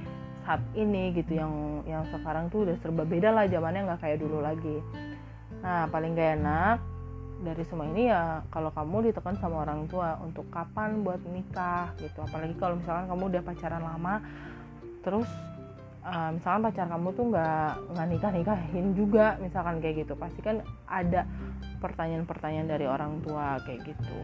saat 0.44 0.62
ini 0.74 1.12
gitu 1.14 1.36
yang 1.36 1.84
yang 1.84 2.02
sekarang 2.08 2.48
tuh 2.48 2.64
udah 2.68 2.76
serba 2.80 3.04
beda 3.04 3.30
lah 3.30 3.44
zamannya 3.46 3.86
nggak 3.86 4.00
kayak 4.00 4.18
dulu 4.20 4.40
lagi. 4.40 4.80
Nah 5.60 5.86
paling 5.92 6.16
gak 6.16 6.40
enak 6.40 6.78
dari 7.40 7.64
semua 7.68 7.88
ini 7.88 8.12
ya 8.12 8.44
kalau 8.52 8.68
kamu 8.72 9.10
ditekan 9.10 9.36
sama 9.40 9.64
orang 9.64 9.88
tua 9.88 10.20
untuk 10.20 10.48
kapan 10.52 11.00
buat 11.00 11.20
nikah 11.24 11.92
gitu. 12.00 12.20
Apalagi 12.24 12.54
kalau 12.56 12.80
misalkan 12.80 13.08
kamu 13.08 13.22
udah 13.36 13.42
pacaran 13.44 13.82
lama 13.84 14.14
terus 15.00 15.28
uh, 16.04 16.30
misalkan 16.36 16.60
pacar 16.68 16.86
kamu 16.88 17.08
tuh 17.16 17.24
nggak 17.32 17.70
nggak 17.96 18.08
nikah 18.12 18.30
nikahin 18.32 18.86
juga 18.92 19.26
misalkan 19.40 19.80
kayak 19.80 20.04
gitu. 20.04 20.12
Pasti 20.16 20.40
kan 20.44 20.64
ada 20.88 21.24
pertanyaan-pertanyaan 21.80 22.68
dari 22.68 22.86
orang 22.88 23.24
tua 23.24 23.56
kayak 23.64 23.88
gitu. 23.88 24.20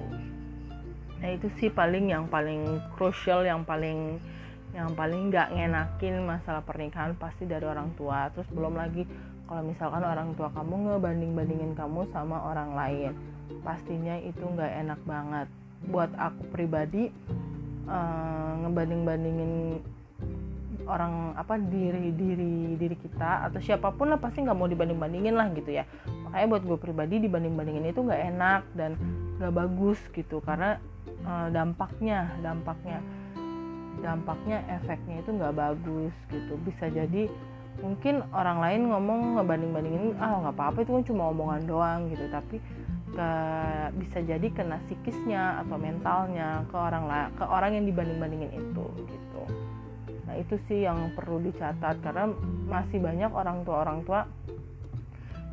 Nah 1.16 1.32
itu 1.32 1.49
sih 1.56 1.73
paling 1.73 2.12
yang 2.12 2.28
paling 2.28 2.80
krusial 2.96 3.49
yang 3.49 3.64
paling 3.64 4.20
yang 4.76 4.92
paling 4.92 5.33
nggak 5.33 5.56
ngenakin 5.56 6.21
masalah 6.28 6.61
pernikahan 6.61 7.16
pasti 7.16 7.49
dari 7.49 7.64
orang 7.64 7.97
tua. 7.97 8.28
Terus 8.37 8.45
belum 8.52 8.76
lagi 8.76 9.09
kalau 9.49 9.64
misalkan 9.64 10.04
orang 10.04 10.37
tua 10.37 10.52
kamu 10.52 10.92
ngebanding-bandingin 10.92 11.73
kamu 11.73 12.04
sama 12.12 12.45
orang 12.45 12.76
lain. 12.76 13.12
Pastinya 13.64 14.21
itu 14.21 14.45
nggak 14.45 14.73
enak 14.85 15.00
banget. 15.09 15.49
Buat 15.88 16.12
aku 16.21 16.45
pribadi 16.52 17.09
uh, 17.88 18.52
ngebanding-bandingin 18.68 19.80
orang 20.87 21.35
apa 21.35 21.59
diri 21.59 22.14
diri 22.14 22.78
diri 22.78 22.95
kita 23.00 23.50
atau 23.50 23.59
siapa 23.59 23.90
pun 23.90 24.06
lah 24.12 24.23
pasti 24.23 24.45
nggak 24.45 24.54
mau 24.54 24.68
dibanding-bandingin 24.68 25.35
lah 25.35 25.49
gitu 25.56 25.73
ya. 25.73 25.88
Makanya 26.28 26.47
buat 26.52 26.62
gue 26.68 26.78
pribadi 26.78 27.16
dibanding-bandingin 27.25 27.97
itu 27.97 28.04
nggak 28.04 28.23
enak 28.37 28.62
dan 28.76 28.92
nggak 29.40 29.56
bagus 29.56 29.97
gitu. 30.12 30.45
Karena 30.45 30.76
uh, 31.25 31.49
dampaknya 31.49 32.28
dampaknya 32.45 33.00
dampaknya 34.00 34.62
efeknya 34.68 35.22
itu 35.22 35.30
nggak 35.34 35.56
bagus 35.56 36.14
gitu. 36.32 36.54
Bisa 36.64 36.88
jadi 36.90 37.28
mungkin 37.80 38.24
orang 38.32 38.58
lain 38.64 38.82
ngomong 38.88 39.20
ngebanding-bandingin 39.36 40.16
ah 40.16 40.40
nggak 40.40 40.56
apa-apa 40.56 40.78
itu 40.84 40.90
kan 40.96 41.04
cuma 41.04 41.22
omongan 41.32 41.62
doang 41.68 42.00
gitu. 42.12 42.24
Tapi 42.32 42.56
ke, 43.12 43.30
bisa 43.96 44.18
jadi 44.20 44.46
kena 44.52 44.76
psikisnya 44.88 45.64
atau 45.64 45.76
mentalnya 45.80 46.64
ke 46.68 46.76
orang 46.76 47.04
ke 47.36 47.44
orang 47.44 47.70
yang 47.76 47.84
dibanding-bandingin 47.88 48.52
itu 48.52 48.84
gitu. 49.08 49.42
Nah 50.26 50.34
itu 50.36 50.54
sih 50.66 50.84
yang 50.84 51.14
perlu 51.14 51.38
dicatat 51.40 52.02
karena 52.02 52.28
masih 52.66 52.98
banyak 52.98 53.30
orang 53.30 53.62
tua 53.62 53.76
orang 53.86 54.00
tua 54.02 54.26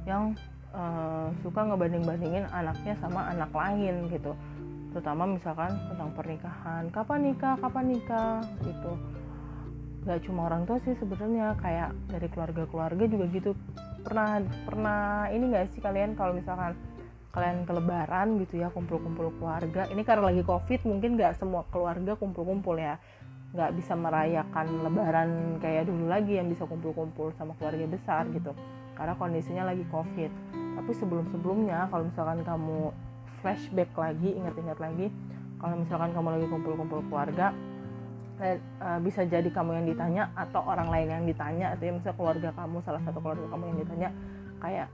yang 0.03 0.35
uh, 0.75 1.31
suka 1.45 1.63
ngebanding-bandingin 1.63 2.49
anaknya 2.51 2.97
sama 2.99 3.31
anak 3.31 3.53
lain 3.55 4.11
gitu 4.11 4.35
terutama 4.93 5.25
misalkan 5.25 5.73
tentang 5.89 6.13
pernikahan. 6.13 6.87
Kapan 6.93 7.19
nikah 7.33 7.57
kapan 7.57 7.85
nikah 7.89 8.45
gitu. 8.61 8.93
Gak 10.05 10.21
cuma 10.29 10.45
orang 10.51 10.69
tua 10.69 10.77
sih 10.85 10.93
sebenarnya 11.01 11.57
kayak 11.57 11.89
dari 12.13 12.27
keluarga-keluarga 12.29 13.03
juga 13.09 13.25
gitu. 13.33 13.51
Pernah 14.05 14.45
pernah 14.69 15.27
ini 15.33 15.49
gak 15.49 15.73
sih 15.73 15.81
kalian 15.81 16.13
kalau 16.13 16.37
misalkan 16.37 16.77
kalian 17.33 17.65
ke 17.65 17.73
lebaran 17.73 18.37
gitu 18.45 18.61
ya 18.61 18.69
kumpul-kumpul 18.69 19.33
keluarga? 19.41 19.89
Ini 19.89 20.05
karena 20.05 20.29
lagi 20.29 20.45
covid 20.45 20.85
mungkin 20.85 21.17
gak 21.17 21.41
semua 21.41 21.65
keluarga 21.73 22.13
kumpul-kumpul 22.13 22.77
ya. 22.77 23.01
Nggak 23.53 23.69
bisa 23.77 23.93
merayakan 23.93 24.81
lebaran 24.81 25.29
kayak 25.61 25.85
dulu 25.85 26.09
lagi 26.09 26.41
yang 26.41 26.49
bisa 26.49 26.65
kumpul-kumpul 26.65 27.33
sama 27.37 27.53
keluarga 27.57 27.85
besar 27.85 28.25
gitu. 28.33 28.53
Karena 28.93 29.13
kondisinya 29.17 29.69
lagi 29.73 29.85
covid. 29.89 30.29
Tapi 30.53 30.91
sebelum-sebelumnya 30.97 31.85
kalau 31.93 32.09
misalkan 32.09 32.41
kamu 32.41 32.89
flashback 33.43 33.91
lagi 33.99 34.31
ingat-ingat 34.39 34.79
lagi. 34.79 35.11
Kalau 35.59 35.75
misalkan 35.75 36.15
kamu 36.15 36.27
lagi 36.39 36.47
kumpul-kumpul 36.47 36.99
keluarga 37.11 37.51
uh, 38.39 38.99
bisa 39.03 39.23
jadi 39.27 39.45
kamu 39.51 39.83
yang 39.83 39.85
ditanya 39.87 40.23
atau 40.33 40.63
orang 40.63 40.87
lain 40.89 41.07
yang 41.11 41.23
ditanya. 41.27 41.75
Atau 41.75 41.83
ya 41.87 41.91
misalnya 41.93 42.17
keluarga 42.17 42.49
kamu 42.55 42.77
salah 42.87 43.01
satu 43.03 43.19
keluarga 43.19 43.45
kamu 43.51 43.63
yang 43.69 43.79
ditanya 43.83 44.09
kayak 44.63 44.87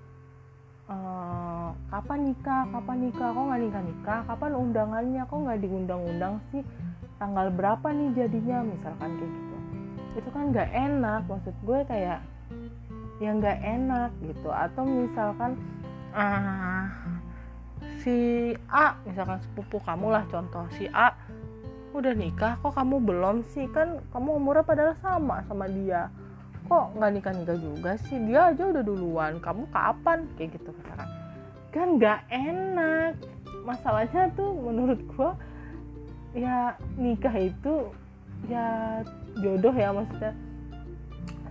uh, 0.90 1.70
kapan 1.94 2.20
nikah? 2.34 2.64
Kapan 2.70 2.98
nikah? 3.06 3.30
Kok 3.32 3.44
nggak 3.46 3.62
nikah 3.62 3.84
nikah 3.86 4.20
kapan 4.26 4.52
undangannya? 4.58 5.22
Kok 5.30 5.38
nggak 5.46 5.60
diundang-undang 5.62 6.34
sih? 6.50 6.64
Tanggal 7.22 7.48
berapa 7.54 7.88
nih 7.94 8.10
jadinya? 8.18 8.58
Misalkan 8.66 9.10
kayak 9.18 9.32
gitu. 9.32 9.56
Itu 10.18 10.30
kan 10.34 10.44
nggak 10.52 10.70
enak. 10.74 11.22
Maksud 11.30 11.56
gue 11.64 11.80
kayak 11.86 12.20
yang 13.22 13.38
nggak 13.42 13.60
enak 13.62 14.10
gitu. 14.26 14.50
Atau 14.50 14.84
misalkan 14.86 15.58
uh, 16.14 16.86
si 18.00 18.16
A 18.72 18.96
misalkan 19.04 19.40
sepupu 19.44 19.84
kamu 19.84 20.12
lah 20.12 20.24
contoh 20.32 20.64
si 20.76 20.88
A 20.96 21.12
udah 21.90 22.14
nikah 22.14 22.54
kok 22.62 22.74
kamu 22.78 23.02
belum 23.02 23.38
sih? 23.50 23.66
Kan 23.74 24.02
kamu 24.14 24.38
umurnya 24.38 24.64
padahal 24.66 24.94
sama 25.02 25.42
sama 25.50 25.66
dia. 25.68 26.08
Kok 26.70 27.02
nggak 27.02 27.12
nikah 27.18 27.34
nikah 27.34 27.58
juga 27.58 27.92
sih? 28.06 28.18
Dia 28.30 28.54
aja 28.54 28.64
udah 28.70 28.84
duluan. 28.86 29.42
Kamu 29.42 29.66
kapan? 29.74 30.30
Kayak 30.38 30.62
gitu 30.62 30.70
misalkan. 30.70 31.10
Kan 31.74 31.88
nggak 31.98 32.20
enak. 32.30 33.14
Masalahnya 33.66 34.30
tuh 34.38 34.54
menurut 34.54 35.00
gua 35.14 35.34
ya 36.38 36.78
nikah 36.94 37.34
itu 37.34 37.90
ya 38.46 39.02
jodoh 39.42 39.74
ya 39.74 39.90
maksudnya. 39.90 40.34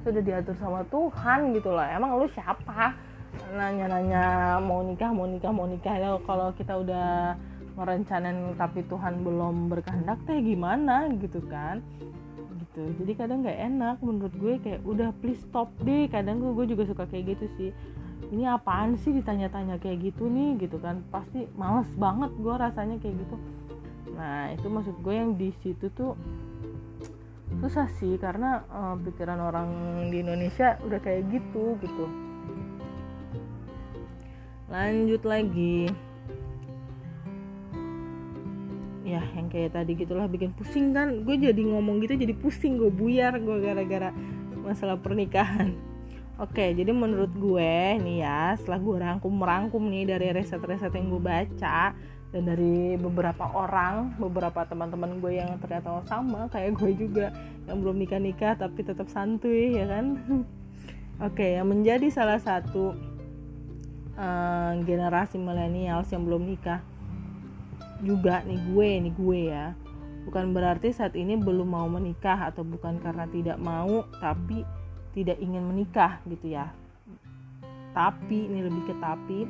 Sudah 0.07 0.23
diatur 0.23 0.55
sama 0.62 0.87
Tuhan 0.87 1.52
gitu 1.59 1.75
loh 1.75 1.83
emang 1.83 2.14
lu 2.14 2.31
siapa 2.31 2.95
nanya-nanya 3.52 4.57
mau 4.61 4.85
nikah 4.85 5.11
mau 5.12 5.25
nikah 5.25 5.52
mau 5.52 5.64
nikah. 5.64 5.95
Ya 5.97 6.11
kalau 6.25 6.52
kita 6.52 6.76
udah 6.76 7.35
merencanain 7.78 8.59
tapi 8.59 8.83
Tuhan 8.85 9.23
belum 9.23 9.73
berkehendak 9.73 10.19
teh 10.28 10.38
gimana? 10.43 11.09
Gitu 11.17 11.40
kan? 11.49 11.81
Gitu. 12.59 12.83
Jadi 13.02 13.12
kadang 13.17 13.47
nggak 13.47 13.59
enak 13.59 13.97
menurut 14.05 14.35
gue 14.37 14.55
kayak 14.61 14.81
udah 14.85 15.11
please 15.23 15.40
stop 15.40 15.73
deh. 15.83 16.07
Kadang 16.11 16.45
gue, 16.45 16.52
gue 16.52 16.76
juga 16.76 16.85
suka 16.85 17.05
kayak 17.09 17.38
gitu 17.38 17.47
sih. 17.57 17.71
Ini 18.28 18.50
apaan 18.50 18.99
sih 19.00 19.14
ditanya-tanya 19.14 19.81
kayak 19.81 20.12
gitu 20.12 20.28
nih? 20.28 20.59
Gitu 20.61 20.76
kan. 20.83 21.00
Pasti 21.09 21.49
males 21.57 21.88
banget 21.97 22.35
gue 22.37 22.55
rasanya 22.55 23.00
kayak 23.00 23.17
gitu. 23.17 23.37
Nah 24.19 24.52
itu 24.52 24.67
maksud 24.67 24.97
gue 25.00 25.14
yang 25.14 25.38
di 25.38 25.55
situ 25.64 25.88
tuh 25.95 26.19
susah 27.64 27.88
sih 27.97 28.21
karena 28.21 28.61
uh, 28.69 28.95
pikiran 29.00 29.40
orang 29.40 29.69
di 30.12 30.21
Indonesia 30.21 30.76
udah 30.85 31.00
kayak 31.00 31.33
gitu 31.33 31.81
gitu 31.81 32.28
lanjut 34.69 35.23
lagi. 35.25 35.89
Ya 39.09 39.25
yang 39.33 39.49
kayak 39.49 39.73
tadi 39.73 39.97
gitulah 39.97 40.29
bikin 40.29 40.53
pusing 40.53 40.93
kan? 40.93 41.25
Gue 41.25 41.41
jadi 41.41 41.59
ngomong 41.59 42.05
gitu 42.05 42.15
jadi 42.21 42.37
pusing 42.37 42.77
gue 42.77 42.93
buyar 42.93 43.41
gue 43.41 43.57
gara-gara 43.65 44.13
masalah 44.61 45.01
pernikahan. 45.01 45.73
Oke 46.39 46.77
jadi 46.77 46.93
menurut 46.93 47.33
gue 47.35 47.99
nih 47.99 48.23
ya 48.23 48.55
setelah 48.61 48.79
gue 48.79 48.97
rangkum 49.01 49.33
merangkum 49.33 49.83
nih 49.89 50.07
dari 50.07 50.31
riset-riset 50.37 50.93
yang 50.95 51.11
gue 51.11 51.19
baca 51.19 51.97
dan 52.29 52.43
dari 52.45 52.95
beberapa 53.01 53.49
orang 53.57 54.15
beberapa 54.21 54.63
teman-teman 54.69 55.19
gue 55.19 55.41
yang 55.41 55.57
ternyata 55.59 56.05
sama 56.05 56.47
kayak 56.53 56.77
gue 56.77 56.93
juga 56.95 57.33
yang 57.65 57.81
belum 57.81 57.97
nikah 57.97 58.21
nikah 58.21 58.53
tapi 58.55 58.85
tetap 58.85 59.09
santuy 59.09 59.73
ya 59.81 59.89
kan? 59.89 60.21
Oke 61.27 61.59
yang 61.59 61.73
menjadi 61.73 62.07
salah 62.13 62.39
satu 62.39 62.95
uh, 64.19 64.75
generasi 64.83 65.39
milenials 65.39 66.11
yang 66.11 66.27
belum 66.27 66.43
nikah. 66.45 66.83
Juga 68.03 68.43
nih 68.43 68.59
gue 68.75 68.89
nih 69.09 69.15
gue 69.15 69.41
ya. 69.55 69.67
Bukan 70.27 70.53
berarti 70.53 70.93
saat 70.93 71.17
ini 71.17 71.39
belum 71.39 71.73
mau 71.73 71.89
menikah 71.89 72.53
atau 72.53 72.67
bukan 72.67 73.01
karena 73.01 73.25
tidak 73.31 73.57
mau 73.57 74.05
tapi 74.21 74.67
tidak 75.17 75.41
ingin 75.41 75.65
menikah 75.65 76.21
gitu 76.29 76.53
ya. 76.53 76.69
Tapi 77.97 78.51
ini 78.51 78.61
lebih 78.61 78.93
ke 78.93 78.95
tapi 79.01 79.49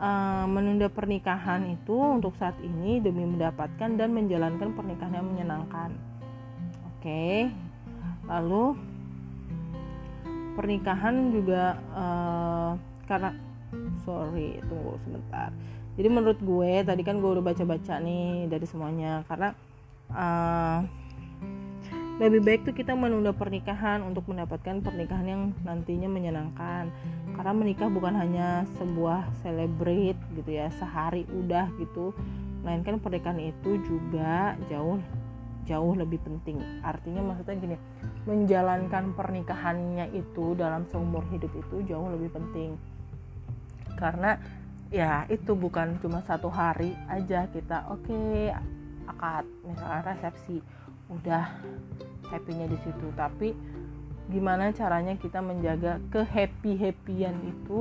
uh, 0.00 0.46
menunda 0.48 0.88
pernikahan 0.88 1.68
itu 1.68 1.94
untuk 1.94 2.34
saat 2.40 2.56
ini 2.64 2.98
demi 3.02 3.26
mendapatkan 3.28 3.98
dan 3.98 4.10
menjalankan 4.14 4.72
pernikahan 4.72 5.20
yang 5.20 5.28
menyenangkan. 5.28 5.90
Oke, 6.96 7.52
lalu 8.26 8.74
pernikahan 10.58 11.30
juga 11.30 11.78
uh, 11.94 12.72
karena 13.06 13.30
sorry 14.04 14.60
tunggu 14.66 14.96
sebentar. 15.04 15.50
Jadi 15.98 16.08
menurut 16.08 16.38
gue 16.38 16.72
tadi 16.86 17.02
kan 17.02 17.18
gue 17.18 17.26
udah 17.26 17.44
baca-baca 17.44 17.98
nih 17.98 18.46
dari 18.46 18.66
semuanya 18.70 19.26
karena 19.26 19.50
uh, 20.14 20.86
lebih 22.18 22.42
baik 22.42 22.60
tuh 22.66 22.74
kita 22.74 22.98
menunda 22.98 23.30
pernikahan 23.30 24.02
untuk 24.02 24.26
mendapatkan 24.26 24.82
pernikahan 24.82 25.26
yang 25.26 25.42
nantinya 25.62 26.10
menyenangkan. 26.10 26.90
Karena 27.34 27.52
menikah 27.54 27.86
bukan 27.86 28.14
hanya 28.18 28.66
sebuah 28.78 29.30
celebrate 29.42 30.18
gitu 30.34 30.50
ya 30.50 30.66
sehari 30.74 31.26
udah 31.30 31.70
gitu. 31.78 32.10
Melainkan 32.66 32.98
pernikahan 32.98 33.38
itu 33.38 33.78
juga 33.86 34.58
jauh 34.66 34.98
jauh 35.66 35.94
lebih 35.94 36.18
penting. 36.26 36.58
Artinya 36.82 37.22
maksudnya 37.22 37.54
gini 37.58 37.76
menjalankan 38.26 39.14
pernikahannya 39.14 40.10
itu 40.12 40.58
dalam 40.58 40.86
seumur 40.90 41.22
hidup 41.30 41.54
itu 41.54 41.86
jauh 41.86 42.06
lebih 42.06 42.34
penting 42.34 42.74
karena 43.98 44.38
ya 44.88 45.26
itu 45.28 45.52
bukan 45.58 45.98
cuma 45.98 46.22
satu 46.24 46.48
hari 46.48 46.94
aja 47.10 47.50
kita 47.50 47.90
oke 47.92 48.06
okay, 48.06 48.54
akad 49.10 49.44
misalnya 49.66 50.14
resepsi 50.14 50.62
udah 51.10 51.44
happynya 52.28 52.68
di 52.68 52.78
situ. 52.84 53.08
Tapi 53.16 53.56
gimana 54.28 54.70
caranya 54.76 55.16
kita 55.16 55.40
menjaga 55.40 55.98
ke 56.12 56.22
happy 56.22 56.76
happyan 56.76 57.36
itu 57.48 57.80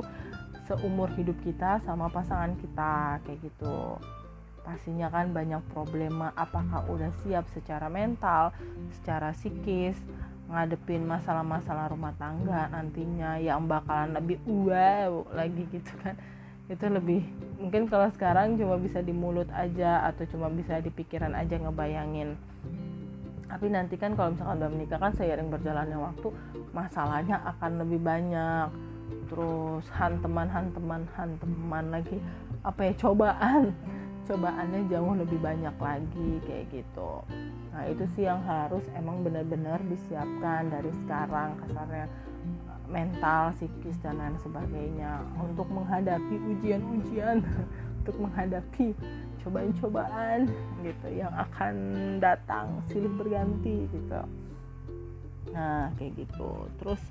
seumur 0.67 1.11
hidup 1.15 1.35
kita 1.43 1.79
sama 1.83 2.11
pasangan 2.11 2.55
kita 2.59 3.23
kayak 3.23 3.39
gitu. 3.43 3.99
Pastinya 4.63 5.07
kan 5.07 5.31
banyak 5.31 5.63
problema 5.71 6.35
apakah 6.35 6.83
udah 6.91 7.11
siap 7.23 7.47
secara 7.55 7.87
mental 7.87 8.51
secara 8.99 9.31
psikis 9.31 9.95
ngadepin 10.47 11.03
masalah-masalah 11.03 11.91
rumah 11.91 12.15
tangga 12.15 12.71
nantinya 12.71 13.35
yang 13.35 13.67
bakalan 13.67 14.15
lebih 14.15 14.39
wow 14.47 15.27
lagi 15.35 15.67
gitu 15.71 15.91
kan. 15.99 16.15
Itu 16.67 16.87
lebih 16.87 17.23
mungkin 17.59 17.87
kalau 17.87 18.07
sekarang 18.11 18.59
cuma 18.59 18.79
bisa 18.79 19.03
di 19.03 19.11
mulut 19.11 19.47
aja 19.51 20.07
atau 20.07 20.23
cuma 20.27 20.47
bisa 20.51 20.79
di 20.79 20.91
pikiran 20.91 21.35
aja 21.35 21.59
ngebayangin. 21.59 22.35
Tapi 23.47 23.65
nanti 23.71 23.95
kan 23.95 24.15
kalau 24.15 24.35
misalkan 24.35 24.59
udah 24.59 24.71
menikah 24.71 24.99
kan 24.99 25.15
seiring 25.15 25.47
berjalannya 25.47 25.95
waktu 25.99 26.27
masalahnya 26.75 27.39
akan 27.55 27.83
lebih 27.83 27.99
banyak. 28.03 28.67
Terus 29.31 29.83
hanteman 29.95 30.47
hanteman 30.51 31.07
hanteman 31.15 31.91
lagi. 31.91 32.19
Apa 32.63 32.91
ya 32.91 32.93
cobaan? 32.99 33.71
Cobaannya 34.27 34.91
jauh 34.91 35.15
lebih 35.15 35.39
banyak 35.39 35.75
lagi 35.79 36.29
kayak 36.43 36.67
gitu 36.75 37.23
nah 37.77 37.85
itu 37.85 38.09
sih 38.17 38.25
yang 38.25 38.41
harus 38.41 38.81
emang 38.97 39.21
benar-benar 39.21 39.77
disiapkan 39.85 40.65
dari 40.73 40.89
sekarang 41.05 41.61
kasarnya 41.61 42.09
mental 42.89 43.53
psikis 43.53 44.01
dan 44.01 44.17
lain 44.17 44.33
sebagainya 44.41 45.21
untuk 45.37 45.69
menghadapi 45.69 46.41
ujian-ujian 46.57 47.45
untuk 48.01 48.17
menghadapi 48.17 48.97
cobaan-cobaan 49.45 50.49
gitu 50.81 51.07
yang 51.13 51.29
akan 51.37 51.75
datang 52.17 52.81
silih 52.89 53.13
berganti 53.13 53.85
gitu. 53.93 54.21
Nah 55.53 55.93
kayak 56.01 56.17
gitu. 56.17 56.65
Terus 56.81 57.01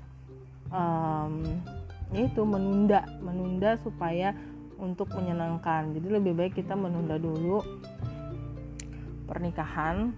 um, 0.67 1.63
itu 2.11 2.41
menunda 2.43 3.07
menunda 3.23 3.79
supaya 3.79 4.35
untuk 4.75 5.15
menyenangkan. 5.15 5.95
Jadi 5.95 6.07
lebih 6.11 6.35
baik 6.35 6.59
kita 6.59 6.75
menunda 6.75 7.15
dulu 7.15 7.63
pernikahan 9.29 10.11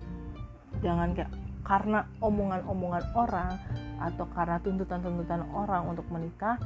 jangan 0.79 1.15
kayak 1.15 1.31
karena 1.63 2.07
omongan-omongan 2.23 3.03
orang 3.13 3.51
atau 4.01 4.25
karena 4.33 4.57
tuntutan-tuntutan 4.63 5.45
orang 5.53 5.85
untuk 5.85 6.07
menikah 6.09 6.57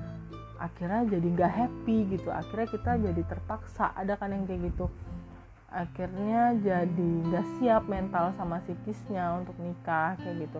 akhirnya 0.64 1.04
jadi 1.18 1.28
nggak 1.28 1.52
happy 1.52 1.98
gitu. 2.16 2.30
Akhirnya 2.32 2.68
kita 2.72 2.92
jadi 2.96 3.22
terpaksa. 3.28 3.92
Ada 4.00 4.16
kan 4.16 4.32
yang 4.32 4.48
kayak 4.48 4.72
gitu. 4.72 4.88
Akhirnya 5.74 6.54
jadi 6.62 7.10
nggak 7.28 7.46
siap 7.58 7.84
mental 7.90 8.32
sama 8.38 8.62
psikisnya 8.64 9.44
untuk 9.44 9.58
nikah 9.60 10.16
kayak 10.22 10.48
gitu. 10.48 10.60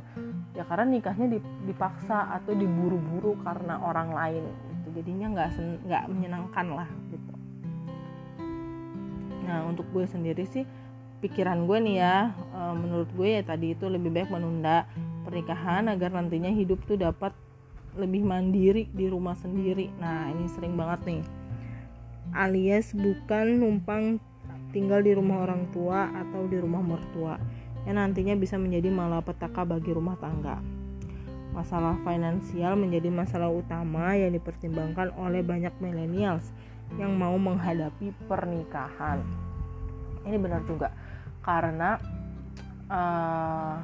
Ya 0.58 0.68
karena 0.68 0.90
nikahnya 0.92 1.40
dipaksa 1.64 2.36
atau 2.36 2.52
diburu-buru 2.52 3.40
karena 3.46 3.80
orang 3.80 4.12
lain 4.12 4.44
gitu. 4.84 5.00
Jadinya 5.00 5.28
nggak 5.40 5.50
nggak 5.88 6.04
menyenangkan 6.12 6.68
lah 6.84 6.90
gitu. 7.14 7.34
Nah 9.48 9.70
untuk 9.70 9.86
gue 9.94 10.04
sendiri 10.04 10.44
sih 10.50 10.66
pikiran 11.24 11.64
gue 11.64 11.78
nih 11.80 11.96
ya 12.04 12.36
e, 12.36 12.62
menurut 12.76 13.08
gue 13.16 13.40
ya 13.40 13.42
tadi 13.48 13.72
itu 13.72 13.88
lebih 13.88 14.12
baik 14.12 14.28
menunda 14.28 14.84
pernikahan 15.24 15.88
agar 15.88 16.12
nantinya 16.12 16.52
hidup 16.52 16.84
tuh 16.84 17.00
dapat 17.00 17.32
lebih 17.96 18.28
mandiri 18.28 18.92
di 18.92 19.08
rumah 19.08 19.40
sendiri 19.40 19.88
nah 20.04 20.28
ini 20.28 20.52
sering 20.52 20.76
banget 20.76 21.00
nih 21.08 21.24
alias 22.36 22.92
bukan 22.92 23.64
numpang 23.64 24.20
tinggal 24.74 25.06
di 25.06 25.14
rumah 25.14 25.46
orang 25.46 25.70
tua 25.70 26.10
atau 26.12 26.50
di 26.50 26.58
rumah 26.58 26.82
mertua 26.82 27.38
yang 27.86 28.02
nantinya 28.02 28.34
bisa 28.34 28.56
menjadi 28.56 28.90
malapetaka 28.90 29.62
bagi 29.68 29.92
rumah 29.92 30.18
tangga. 30.18 30.60
Masalah 31.54 32.02
finansial 32.02 32.74
menjadi 32.74 33.14
masalah 33.14 33.54
utama 33.54 34.18
yang 34.18 34.34
dipertimbangkan 34.34 35.14
oleh 35.22 35.46
banyak 35.46 35.72
millennials 35.78 36.50
yang 36.98 37.14
mau 37.14 37.38
menghadapi 37.38 38.10
pernikahan. 38.26 39.22
Ini 40.26 40.38
benar 40.42 40.66
juga 40.66 40.90
karena 41.44 42.00
uh, 42.88 43.76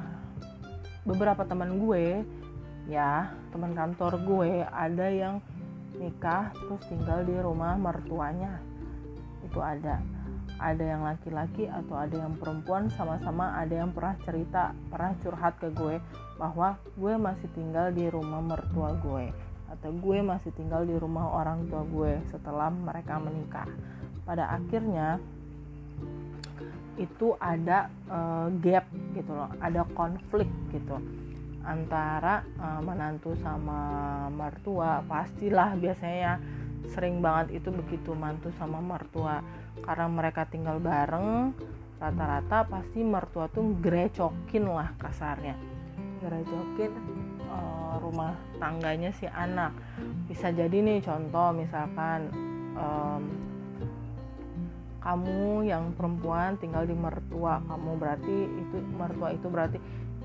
beberapa 1.04 1.44
teman 1.44 1.76
gue 1.76 2.24
ya 2.88 3.30
teman 3.52 3.76
kantor 3.76 4.18
gue 4.24 4.64
ada 4.64 5.06
yang 5.12 5.38
nikah 6.00 6.48
terus 6.56 6.80
tinggal 6.88 7.20
di 7.22 7.36
rumah 7.36 7.76
mertuanya. 7.76 8.56
Itu 9.44 9.60
ada. 9.60 10.00
Ada 10.60 10.84
yang 10.96 11.02
laki-laki 11.08 11.68
atau 11.68 11.96
ada 11.96 12.20
yang 12.20 12.36
perempuan 12.36 12.92
sama-sama 12.92 13.56
ada 13.56 13.80
yang 13.80 13.96
pernah 13.96 14.16
cerita 14.24 14.76
pernah 14.92 15.16
curhat 15.24 15.56
ke 15.56 15.72
gue 15.72 15.96
bahwa 16.36 16.76
gue 16.96 17.14
masih 17.16 17.48
tinggal 17.56 17.92
di 17.92 18.08
rumah 18.08 18.44
mertua 18.44 18.96
gue 19.00 19.32
atau 19.70 19.90
gue 19.94 20.18
masih 20.20 20.50
tinggal 20.58 20.82
di 20.84 20.98
rumah 20.98 21.30
orang 21.32 21.64
tua 21.70 21.86
gue 21.86 22.12
setelah 22.28 22.68
mereka 22.68 23.16
menikah. 23.16 23.68
Pada 24.26 24.52
akhirnya 24.52 25.16
itu 26.98 27.38
ada 27.38 27.92
uh, 28.10 28.48
gap 28.58 28.86
gitu 29.14 29.30
loh 29.30 29.50
ada 29.62 29.86
konflik 29.94 30.48
gitu 30.74 30.98
antara 31.64 32.44
uh, 32.56 32.80
menantu 32.80 33.36
sama 33.40 34.26
mertua. 34.32 35.04
Pastilah 35.04 35.76
biasanya 35.76 36.40
sering 36.88 37.20
banget 37.20 37.60
itu 37.60 37.68
begitu 37.70 38.16
mantu 38.16 38.48
sama 38.56 38.80
mertua. 38.80 39.44
Karena 39.80 40.06
mereka 40.08 40.44
tinggal 40.48 40.80
bareng 40.80 41.52
rata-rata 42.00 42.64
pasti 42.64 43.04
mertua 43.04 43.48
tuh 43.52 43.76
grecokin 43.80 44.64
lah 44.64 44.92
kasarnya. 44.96 45.56
Grecokin 46.20 46.92
uh, 47.48 48.00
rumah 48.00 48.36
tangganya 48.56 49.12
si 49.12 49.28
anak. 49.28 49.72
Bisa 50.28 50.52
jadi 50.52 50.80
nih 50.80 51.04
contoh 51.04 51.52
misalkan 51.52 52.32
um, 52.76 53.22
kamu 55.00 55.64
yang 55.64 55.96
perempuan 55.96 56.60
tinggal 56.60 56.84
di 56.84 56.92
mertua 56.92 57.64
kamu 57.64 57.96
berarti 57.96 58.36
itu 58.46 58.76
mertua 58.96 59.32
itu 59.32 59.46
berarti 59.48 59.78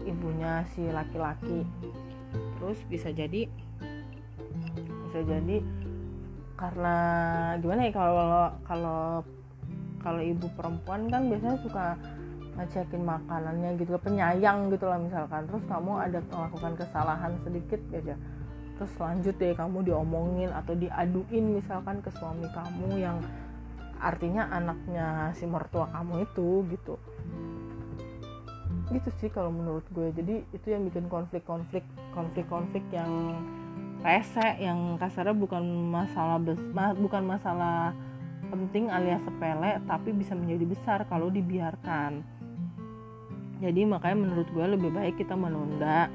ibunya 0.04 0.68
si 0.76 0.84
laki-laki. 0.92 1.64
Terus 2.60 2.80
bisa 2.92 3.10
jadi 3.16 3.48
bisa 5.08 5.20
jadi 5.24 5.64
karena 6.56 6.98
gimana 7.60 7.88
ya 7.88 7.92
kalau 7.96 8.52
kalau 8.68 9.04
kalau 10.04 10.22
ibu 10.22 10.48
perempuan 10.54 11.08
kan 11.08 11.28
biasanya 11.32 11.58
suka 11.64 11.96
ngecekin 12.56 13.04
makanannya 13.04 13.76
gitu 13.80 13.96
penyayang 14.00 14.68
gitu 14.72 14.92
lah 14.92 15.00
misalkan. 15.00 15.48
Terus 15.48 15.64
kamu 15.72 15.92
ada 16.04 16.20
melakukan 16.32 16.74
kesalahan 16.76 17.32
sedikit 17.48 17.80
aja. 17.96 18.16
Terus 18.76 18.92
lanjut 19.00 19.36
deh 19.40 19.56
kamu 19.56 19.88
diomongin 19.88 20.52
atau 20.52 20.76
diaduin 20.76 21.64
misalkan 21.64 22.04
ke 22.04 22.12
suami 22.12 22.44
kamu 22.52 23.00
yang 23.00 23.18
artinya 24.00 24.52
anaknya 24.52 25.32
si 25.38 25.48
mertua 25.48 25.90
kamu 25.92 26.28
itu 26.28 26.64
gitu. 26.72 26.96
Gitu 28.92 29.10
sih 29.18 29.30
kalau 29.34 29.50
menurut 29.50 29.86
gue. 29.92 30.14
Jadi 30.14 30.36
itu 30.54 30.68
yang 30.70 30.86
bikin 30.88 31.10
konflik-konflik 31.10 31.84
konflik-konflik 32.14 32.84
yang 32.94 33.40
rese 34.06 34.62
yang 34.62 35.02
kasarnya 35.02 35.34
bukan 35.34 35.66
masalah 35.90 36.38
bes 36.38 36.62
bukan 37.02 37.26
masalah 37.26 37.98
penting 38.54 38.94
alias 38.94 39.18
sepele 39.26 39.82
tapi 39.90 40.14
bisa 40.14 40.38
menjadi 40.38 40.66
besar 40.70 41.00
kalau 41.10 41.34
dibiarkan. 41.34 42.22
Jadi 43.64 43.82
makanya 43.88 44.18
menurut 44.20 44.48
gue 44.52 44.66
lebih 44.68 44.92
baik 44.94 45.16
kita 45.18 45.34
menunda 45.34 46.12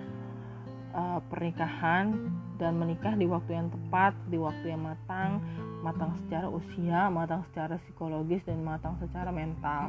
uh, 0.95 1.19
pernikahan 1.27 2.31
dan 2.61 2.77
menikah 2.77 3.17
di 3.17 3.25
waktu 3.25 3.57
yang 3.57 3.69
tepat, 3.73 4.13
di 4.29 4.37
waktu 4.37 4.77
yang 4.77 4.85
matang, 4.85 5.41
matang 5.81 6.13
secara 6.25 6.47
usia, 6.49 7.09
matang 7.09 7.45
secara 7.51 7.81
psikologis 7.85 8.45
dan 8.45 8.61
matang 8.61 8.97
secara 9.01 9.33
mental. 9.33 9.89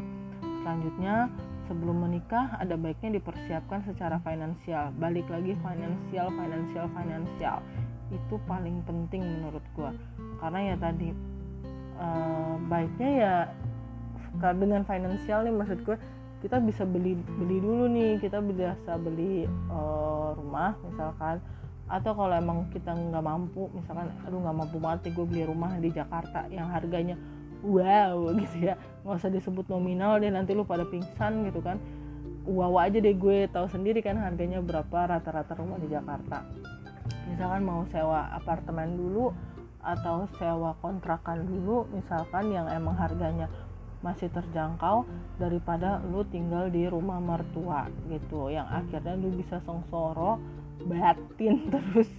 Selanjutnya, 0.63 1.27
sebelum 1.67 2.07
menikah 2.07 2.55
ada 2.59 2.79
baiknya 2.79 3.19
dipersiapkan 3.19 3.83
secara 3.87 4.19
finansial. 4.23 4.91
Balik 4.99 5.27
lagi 5.27 5.55
finansial, 5.59 6.27
finansial, 6.31 6.85
finansial. 6.95 7.57
Itu 8.11 8.39
paling 8.47 8.83
penting 8.87 9.23
menurut 9.23 9.63
gue. 9.75 9.91
Karena 10.39 10.73
ya 10.73 10.75
tadi 10.79 11.09
uh, 11.99 12.55
baiknya 12.67 13.09
ya 13.11 13.35
dengan 14.39 14.87
finansial 14.87 15.43
nih 15.43 15.53
maksud 15.53 15.83
gue 15.83 15.97
kita 16.41 16.57
bisa 16.63 16.87
beli 16.87 17.13
beli 17.37 17.61
dulu 17.61 17.85
nih 17.91 18.17
kita 18.17 18.41
biasa 18.41 18.97
beli 18.97 19.45
uh, 19.69 20.33
rumah 20.33 20.73
misalkan 20.87 21.37
atau 21.91 22.15
kalau 22.15 22.31
emang 22.31 22.71
kita 22.71 22.95
nggak 22.95 23.19
mampu 23.19 23.67
misalkan 23.75 24.07
aduh 24.23 24.39
nggak 24.39 24.57
mampu 24.63 24.77
mati 24.79 25.11
gue 25.11 25.27
beli 25.27 25.43
rumah 25.43 25.75
di 25.75 25.91
Jakarta 25.91 26.47
yang 26.47 26.71
harganya 26.71 27.19
wow 27.61 28.31
gitu 28.41 28.71
ya. 28.71 28.75
Nggak 29.03 29.15
usah 29.19 29.31
disebut 29.31 29.65
nominal 29.67 30.23
deh 30.23 30.31
nanti 30.31 30.55
lu 30.55 30.63
pada 30.63 30.87
pingsan 30.87 31.43
gitu 31.51 31.59
kan. 31.59 31.77
Wow 32.47 32.79
aja 32.81 32.97
deh 32.97 33.13
gue 33.13 33.45
tahu 33.51 33.67
sendiri 33.69 34.01
kan 34.01 34.17
harganya 34.17 34.63
berapa 34.63 35.19
rata-rata 35.19 35.53
rumah 35.59 35.77
di 35.77 35.91
Jakarta. 35.91 36.47
Misalkan 37.29 37.61
mau 37.67 37.85
sewa 37.91 38.33
apartemen 38.33 38.97
dulu 38.97 39.29
atau 39.81 40.29
sewa 40.37 40.77
kontrakan 40.79 41.45
dulu 41.45 41.89
misalkan 41.89 42.53
yang 42.53 42.69
emang 42.69 42.93
harganya 42.97 43.49
masih 44.01 44.29
terjangkau 44.33 45.05
daripada 45.37 46.01
lu 46.09 46.25
tinggal 46.25 46.69
di 46.73 46.89
rumah 46.89 47.21
mertua 47.21 47.89
gitu 48.09 48.49
yang 48.49 48.65
akhirnya 48.65 49.13
lu 49.13 49.29
bisa 49.33 49.61
sengsoro 49.61 50.41
batin 50.85 51.65
terus. 51.73 52.09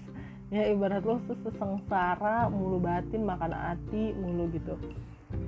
Ya 0.53 0.69
ibarat 0.69 1.01
lo 1.09 1.17
sesengsara 1.25 2.53
mulu 2.53 2.77
batin 2.77 3.25
makan 3.25 3.57
hati 3.57 4.13
mulu 4.13 4.53
gitu. 4.53 4.77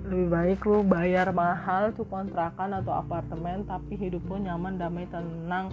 Lebih 0.08 0.28
baik 0.32 0.60
lo 0.64 0.80
bayar 0.80 1.28
mahal 1.28 1.92
tuh 1.92 2.08
kontrakan 2.08 2.80
atau 2.80 3.04
apartemen 3.04 3.68
tapi 3.68 4.00
hidup 4.00 4.24
lo 4.24 4.40
nyaman 4.40 4.80
damai 4.80 5.04
tenang 5.12 5.68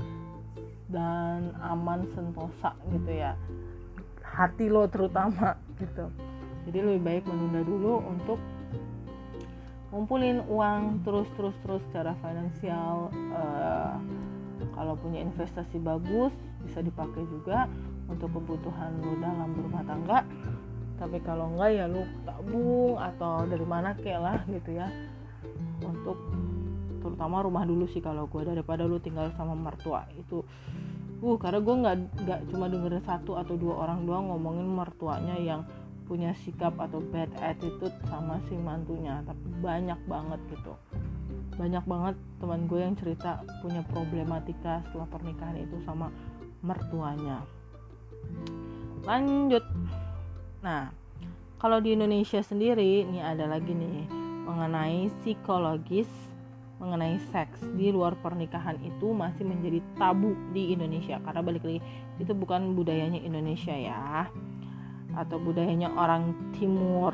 dan 0.92 1.56
aman 1.64 2.04
sentosa 2.12 2.76
gitu 2.92 3.08
ya. 3.08 3.40
Hati 4.20 4.68
lo 4.68 4.92
terutama 4.92 5.56
gitu. 5.80 6.12
Jadi 6.68 6.78
lebih 6.84 7.02
baik 7.02 7.24
menunda 7.24 7.64
dulu 7.64 8.04
untuk 8.04 8.40
ngumpulin 9.92 10.44
uang 10.48 11.04
terus 11.04 11.28
terus 11.36 11.56
terus 11.68 11.84
secara 11.92 12.16
finansial 12.24 13.12
uh, 13.36 14.00
kalau 14.72 14.96
punya 14.96 15.20
investasi 15.20 15.84
bagus 15.84 16.32
bisa 16.72 16.80
dipakai 16.80 17.28
juga 17.28 17.68
untuk 18.08 18.32
kebutuhan 18.32 18.96
lu 19.04 19.20
dalam 19.20 19.52
berumah 19.52 19.84
tangga. 19.84 20.24
Tapi 20.96 21.20
kalau 21.20 21.52
enggak 21.52 21.72
ya 21.76 21.86
lu 21.92 22.08
tabung 22.24 22.96
atau 22.96 23.44
dari 23.44 23.68
mana 23.68 23.92
kayak 24.00 24.22
lah 24.24 24.40
gitu 24.48 24.80
ya. 24.80 24.88
Untuk 25.84 26.16
terutama 27.04 27.44
rumah 27.44 27.68
dulu 27.68 27.92
sih 27.92 28.00
kalau 28.00 28.32
gue 28.32 28.48
daripada 28.48 28.88
lu 28.88 29.04
tinggal 29.04 29.28
sama 29.36 29.52
mertua. 29.52 30.08
Itu 30.16 30.48
uh 31.22 31.36
karena 31.36 31.60
gue 31.60 31.76
nggak 31.76 31.96
nggak 32.24 32.40
cuma 32.56 32.66
dengerin 32.72 33.04
satu 33.04 33.36
atau 33.36 33.60
dua 33.60 33.84
orang 33.84 34.08
doang 34.08 34.32
ngomongin 34.32 34.72
mertuanya 34.72 35.36
yang 35.36 35.68
punya 36.08 36.32
sikap 36.44 36.76
atau 36.80 37.04
bad 37.04 37.36
attitude 37.44 37.94
sama 38.08 38.40
si 38.48 38.56
mantunya. 38.56 39.20
Tapi 39.28 39.60
banyak 39.60 40.00
banget 40.08 40.40
gitu. 40.56 40.72
Banyak 41.60 41.84
banget 41.84 42.16
teman 42.40 42.64
gue 42.70 42.80
yang 42.80 42.96
cerita 42.96 43.44
punya 43.60 43.84
problematika 43.92 44.80
setelah 44.88 45.10
pernikahan 45.12 45.60
itu 45.60 45.76
sama 45.84 46.08
mertuanya. 46.62 47.42
Lanjut. 49.06 49.66
Nah 50.62 50.94
kalau 51.62 51.78
di 51.78 51.94
Indonesia 51.94 52.42
sendiri 52.42 53.06
ini 53.06 53.22
ada 53.22 53.46
lagi 53.46 53.74
nih 53.74 54.10
mengenai 54.46 55.14
psikologis 55.22 56.10
mengenai 56.82 57.22
seks 57.30 57.62
di 57.78 57.94
luar 57.94 58.18
pernikahan 58.18 58.74
itu 58.82 59.14
masih 59.14 59.46
menjadi 59.46 59.86
tabu 60.02 60.34
di 60.50 60.74
Indonesia. 60.74 61.22
Karena 61.22 61.46
balik 61.46 61.62
lagi 61.62 61.82
itu 62.18 62.34
bukan 62.34 62.74
budayanya 62.74 63.22
Indonesia 63.22 63.78
ya 63.78 64.26
atau 65.12 65.38
budayanya 65.38 65.92
orang 65.94 66.34
timur 66.58 67.14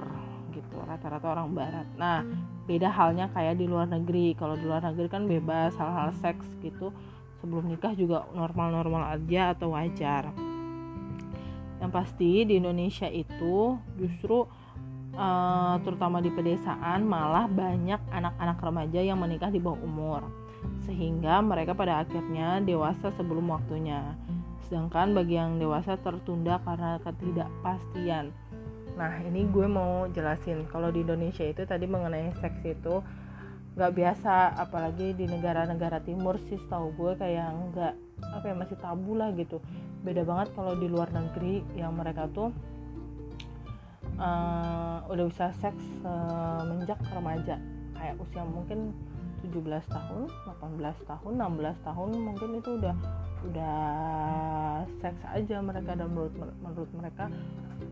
gitu 0.56 0.80
rata-rata 0.88 1.36
orang 1.36 1.52
barat. 1.52 1.88
Nah 2.00 2.24
beda 2.64 2.88
halnya 2.88 3.28
kayak 3.36 3.60
di 3.60 3.68
luar 3.68 3.92
negeri. 3.92 4.32
Kalau 4.40 4.56
di 4.56 4.64
luar 4.64 4.80
negeri 4.88 5.08
kan 5.12 5.28
bebas 5.28 5.76
hal-hal 5.76 6.16
seks 6.16 6.48
gitu 6.64 6.96
sebelum 7.40 7.70
nikah 7.70 7.94
juga 7.94 8.26
normal-normal 8.34 9.18
aja 9.18 9.54
atau 9.54 9.74
wajar. 9.74 10.32
Yang 11.78 11.92
pasti 11.94 12.46
di 12.46 12.58
Indonesia 12.58 13.06
itu 13.06 13.78
justru 13.98 14.46
uh, 15.14 15.76
terutama 15.86 16.22
di 16.22 16.34
pedesaan 16.34 17.06
malah 17.06 17.46
banyak 17.46 18.02
anak-anak 18.10 18.58
remaja 18.62 19.00
yang 19.02 19.22
menikah 19.22 19.54
di 19.54 19.62
bawah 19.62 19.82
umur. 19.82 20.22
Sehingga 20.90 21.42
mereka 21.46 21.78
pada 21.78 22.02
akhirnya 22.02 22.62
dewasa 22.66 23.14
sebelum 23.14 23.54
waktunya. 23.54 24.18
Sedangkan 24.66 25.14
bagi 25.14 25.38
yang 25.38 25.62
dewasa 25.62 25.96
tertunda 26.02 26.60
karena 26.66 26.98
ketidakpastian. 27.06 28.34
Nah 28.98 29.14
ini 29.22 29.46
gue 29.54 29.70
mau 29.70 30.10
jelasin. 30.10 30.66
Kalau 30.74 30.90
di 30.90 31.06
Indonesia 31.06 31.46
itu 31.46 31.62
tadi 31.70 31.86
mengenai 31.86 32.34
seks 32.42 32.66
itu 32.66 33.00
nggak 33.78 33.94
biasa 33.94 34.58
apalagi 34.58 35.14
di 35.14 35.30
negara-negara 35.30 36.02
timur 36.02 36.42
sih 36.50 36.58
tahu 36.66 36.90
gue 36.98 37.14
kayak 37.14 37.54
nggak 37.70 37.94
apa 38.34 38.46
ya 38.50 38.56
masih 38.58 38.78
tabu 38.82 39.14
lah 39.14 39.30
gitu. 39.38 39.62
Beda 40.02 40.26
banget 40.26 40.50
kalau 40.58 40.74
di 40.74 40.90
luar 40.90 41.14
negeri 41.14 41.62
yang 41.78 41.94
mereka 41.94 42.26
tuh 42.34 42.50
uh, 44.18 45.06
udah 45.14 45.26
bisa 45.30 45.54
seks 45.62 45.86
uh, 46.02 46.66
menjak 46.66 46.98
remaja. 47.14 47.62
Kayak 47.94 48.18
usia 48.18 48.42
mungkin 48.42 48.98
17 49.46 49.54
tahun 49.94 50.26
18 50.26 50.82
tahun 51.06 51.34
16 51.38 51.86
tahun 51.86 52.10
mungkin 52.18 52.50
itu 52.58 52.70
udah 52.82 52.96
udah 53.46 53.78
seks 55.06 55.22
aja 55.30 55.62
mereka. 55.62 55.94
Dan 55.94 56.18
menurut 56.18 56.34
menurut 56.66 56.92
mereka 56.98 57.30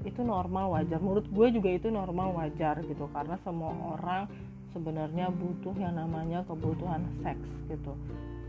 itu 0.02 0.26
normal 0.26 0.74
wajar. 0.74 0.98
Menurut 0.98 1.30
gue 1.30 1.48
juga 1.62 1.69
itu 1.69 1.93
normal 1.93 2.34
wajar 2.34 2.82
gitu. 2.82 3.06
Karena 3.13 3.38
semua 3.45 3.69
orang 3.93 4.26
sebenarnya 4.75 5.31
butuh 5.31 5.71
yang 5.79 5.95
namanya 5.95 6.43
kebutuhan 6.43 7.07
seks 7.23 7.47
gitu. 7.71 7.95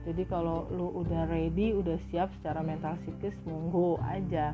Jadi 0.03 0.23
kalau 0.27 0.67
lu 0.75 0.91
udah 1.03 1.31
ready 1.31 1.71
udah 1.71 1.95
siap 2.11 2.31
secara 2.39 2.67
mental 2.67 2.99
psikis 3.07 3.35
monggo 3.47 4.03
aja. 4.03 4.51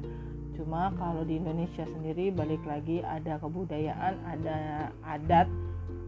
Cuma 0.53 0.93
kalau 1.01 1.25
di 1.25 1.41
Indonesia 1.41 1.89
sendiri 1.89 2.29
balik 2.29 2.61
lagi 2.69 3.01
ada 3.01 3.41
kebudayaan 3.41 4.21
ada 4.29 4.89
adat 5.09 5.49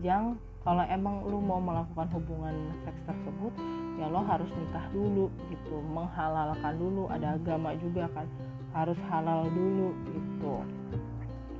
yang 0.05 0.37
kalau 0.65 0.85
emang 0.89 1.25
lu 1.29 1.41
mau 1.41 1.61
melakukan 1.61 2.09
hubungan 2.13 2.73
seks 2.85 3.01
tersebut 3.05 3.53
ya 4.01 4.09
lo 4.09 4.21
harus 4.25 4.49
nikah 4.53 4.85
dulu 4.93 5.29
gitu. 5.49 5.77
Menghalalkan 5.93 6.77
dulu 6.77 7.09
ada 7.09 7.37
agama 7.37 7.77
juga 7.81 8.09
kan 8.13 8.29
harus 8.73 8.97
halal 9.13 9.49
dulu 9.53 9.93
gitu. 10.13 10.55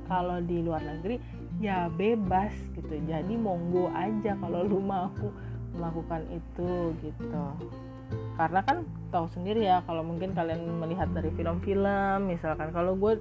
Kalau 0.05 0.37
di 0.41 0.61
luar 0.61 0.81
negeri 0.85 1.17
ya 1.59 1.87
bebas 1.93 2.51
gitu. 2.75 2.95
Jadi 3.07 3.33
monggo 3.35 3.91
aja 3.93 4.35
kalau 4.39 4.65
lu 4.65 4.79
mau 4.83 5.11
melakukan 5.75 6.23
itu 6.31 6.95
gitu. 7.03 7.43
Karena 8.35 8.59
kan 8.63 8.83
tahu 9.11 9.31
sendiri 9.31 9.63
ya 9.63 9.79
kalau 9.87 10.03
mungkin 10.03 10.35
kalian 10.35 10.67
melihat 10.79 11.07
dari 11.15 11.31
film-film 11.33 12.27
misalkan 12.27 12.69
kalau 12.75 12.99
gue 12.99 13.19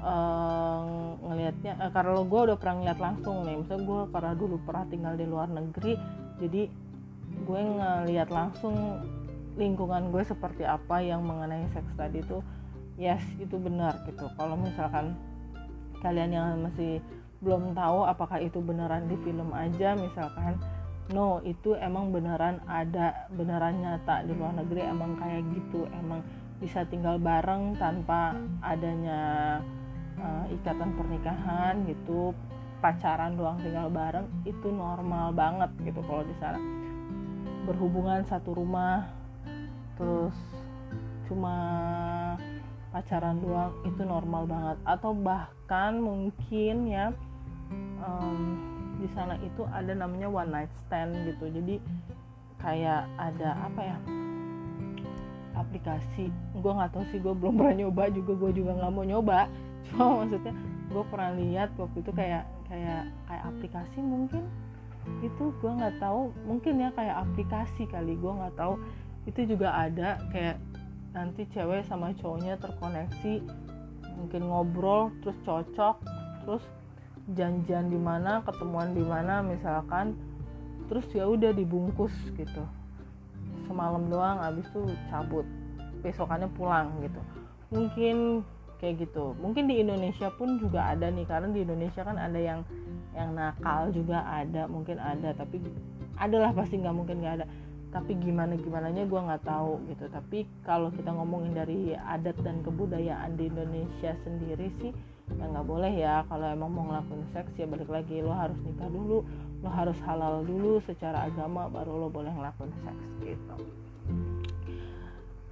uh, 0.00 1.14
ngelihatnya 1.20 1.76
uh, 1.78 1.92
karena 1.92 2.16
gue 2.24 2.40
udah 2.48 2.56
pernah 2.56 2.76
ngeliat 2.80 3.00
langsung 3.00 3.44
nih 3.44 3.60
misalnya 3.60 3.84
gue 3.84 4.00
karena 4.08 4.32
dulu 4.32 4.56
pernah 4.64 4.84
tinggal 4.88 5.14
di 5.20 5.26
luar 5.28 5.48
negeri 5.52 6.00
jadi 6.40 6.62
gue 7.44 7.60
ngeliat 7.60 8.28
langsung 8.32 9.04
lingkungan 9.60 10.08
gue 10.08 10.24
seperti 10.24 10.64
apa 10.64 11.04
yang 11.04 11.20
mengenai 11.28 11.68
seks 11.76 11.92
tadi 11.92 12.24
itu 12.24 12.40
yes 12.96 13.22
itu 13.40 13.56
benar 13.56 14.00
gitu. 14.08 14.28
Kalau 14.36 14.56
misalkan 14.56 15.16
kalian 16.00 16.30
yang 16.34 16.48
masih 16.60 17.00
belum 17.42 17.74
tahu 17.74 18.06
apakah 18.06 18.38
itu 18.38 18.62
beneran 18.62 19.10
di 19.10 19.18
film 19.26 19.50
aja 19.50 19.98
misalkan 19.98 20.56
no 21.10 21.42
itu 21.42 21.74
emang 21.76 22.14
beneran 22.14 22.62
ada 22.70 23.26
beneran 23.34 23.82
nyata 23.82 24.22
di 24.22 24.32
luar 24.32 24.54
negeri 24.62 24.86
emang 24.86 25.18
kayak 25.18 25.42
gitu 25.50 25.90
emang 25.90 26.22
bisa 26.62 26.86
tinggal 26.86 27.18
bareng 27.18 27.74
tanpa 27.74 28.38
adanya 28.62 29.58
uh, 30.22 30.46
ikatan 30.54 30.94
pernikahan 30.94 31.82
gitu 31.90 32.30
pacaran 32.82 33.38
doang 33.38 33.62
tinggal 33.62 33.86
bareng 33.90 34.26
itu 34.42 34.70
normal 34.70 35.30
banget 35.30 35.70
gitu 35.86 36.02
kalau 36.02 36.26
di 36.26 36.34
sana. 36.42 36.58
Berhubungan 37.62 38.26
satu 38.26 38.58
rumah 38.58 39.06
terus 39.94 40.34
cuma 41.30 41.56
pacaran 42.90 43.38
doang 43.38 43.70
itu 43.86 44.02
normal 44.02 44.50
banget. 44.50 44.78
Atau 44.82 45.14
bahkan 45.14 46.02
mungkin 46.02 46.90
ya 46.90 47.14
um, 48.02 48.38
di 48.98 49.08
sana 49.14 49.38
itu 49.42 49.66
ada 49.70 49.94
namanya 49.94 50.28
one 50.28 50.50
night 50.50 50.72
stand 50.86 51.14
gitu. 51.26 51.48
Jadi 51.48 51.78
kayak 52.62 53.06
ada 53.18 53.58
apa 53.66 53.80
ya 53.82 53.96
aplikasi. 55.58 56.30
Gue 56.58 56.72
nggak 56.72 56.92
tahu 56.94 57.04
sih 57.10 57.18
gue 57.18 57.34
belum 57.34 57.58
pernah 57.58 57.74
nyoba 57.86 58.10
juga 58.10 58.32
gue 58.36 58.50
juga 58.62 58.70
nggak 58.78 58.92
mau 58.92 59.06
nyoba. 59.06 59.48
Cuma 59.90 60.22
maksudnya 60.22 60.54
gue 60.92 61.04
pernah 61.08 61.30
lihat 61.38 61.70
waktu 61.80 61.98
itu 62.04 62.12
kayak 62.12 62.44
kayak 62.68 63.02
kayak 63.26 63.44
aplikasi 63.48 63.98
mungkin. 63.98 64.44
Itu 65.24 65.50
gue 65.58 65.72
nggak 65.72 65.98
tahu 65.98 66.30
mungkin 66.46 66.78
ya 66.78 66.90
kayak 66.94 67.26
aplikasi 67.26 67.88
kali 67.90 68.14
gue 68.14 68.32
nggak 68.32 68.54
tahu. 68.54 68.78
Itu 69.26 69.46
juga 69.46 69.74
ada 69.74 70.18
kayak 70.30 70.58
nanti 71.12 71.44
cewek 71.52 71.84
sama 71.84 72.16
cowoknya 72.16 72.56
terkoneksi 72.56 73.44
mungkin 74.16 74.48
ngobrol 74.48 75.12
terus 75.20 75.36
cocok 75.44 75.96
terus 76.44 76.64
janjian 77.34 77.88
di 77.88 77.98
mana 77.98 78.44
ketemuan 78.44 78.92
di 78.92 79.02
mana 79.02 79.40
misalkan 79.40 80.14
terus 80.92 81.08
ya 81.12 81.24
udah 81.24 81.56
dibungkus 81.56 82.12
gitu. 82.36 82.64
Semalam 83.64 84.12
doang 84.12 84.38
abis 84.44 84.68
itu 84.68 84.92
cabut. 85.08 85.46
Besokannya 86.04 86.50
pulang 86.52 86.92
gitu. 87.00 87.20
Mungkin 87.72 88.44
kayak 88.82 89.08
gitu. 89.08 89.32
Mungkin 89.38 89.70
di 89.70 89.80
Indonesia 89.80 90.28
pun 90.34 90.58
juga 90.58 90.90
ada 90.90 91.08
nih 91.08 91.24
karena 91.24 91.48
di 91.54 91.62
Indonesia 91.62 92.02
kan 92.02 92.18
ada 92.18 92.36
yang 92.36 92.60
yang 93.14 93.32
nakal 93.36 93.92
juga 93.92 94.24
ada 94.24 94.64
mungkin 94.66 94.96
ada 94.96 95.36
tapi 95.36 95.60
adalah 96.16 96.50
pasti 96.52 96.82
nggak 96.82 96.96
mungkin 96.96 97.22
nggak 97.22 97.34
ada. 97.40 97.46
Tapi 97.92 98.16
gimana 98.18 98.56
gimana 98.56 98.88
nya 98.88 99.04
gue 99.06 99.20
nggak 99.20 99.44
tahu 99.46 99.78
gitu. 99.88 100.10
Tapi 100.10 100.44
kalau 100.66 100.90
kita 100.90 101.14
ngomongin 101.14 101.54
dari 101.54 101.94
adat 101.94 102.36
dan 102.42 102.60
kebudayaan 102.66 103.38
di 103.38 103.48
Indonesia 103.48 104.12
sendiri 104.26 104.68
sih 104.82 104.92
ya 105.38 105.44
nggak 105.48 105.66
boleh 105.66 105.92
ya 105.92 106.24
kalau 106.28 106.46
emang 106.48 106.70
mau 106.72 106.84
ngelakuin 106.88 107.24
seks 107.32 107.52
ya 107.56 107.66
balik 107.68 107.88
lagi 107.88 108.20
lo 108.20 108.32
harus 108.32 108.58
nikah 108.64 108.88
dulu 108.88 109.24
lo 109.62 109.68
harus 109.70 109.98
halal 110.04 110.42
dulu 110.42 110.82
secara 110.82 111.28
agama 111.28 111.70
baru 111.70 112.06
lo 112.06 112.08
boleh 112.10 112.32
ngelakuin 112.32 112.72
seks 112.82 113.06
gitu. 113.22 113.56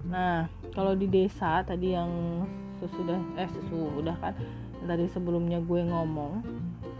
Nah 0.09 0.51
kalau 0.75 0.97
di 0.97 1.07
desa 1.07 1.63
tadi 1.63 1.95
yang 1.95 2.45
sesudah 2.81 3.21
eh 3.37 3.49
sesudah 3.49 4.17
kan 4.19 4.35
dari 4.89 5.05
sebelumnya 5.13 5.61
gue 5.61 5.85
ngomong 5.85 6.41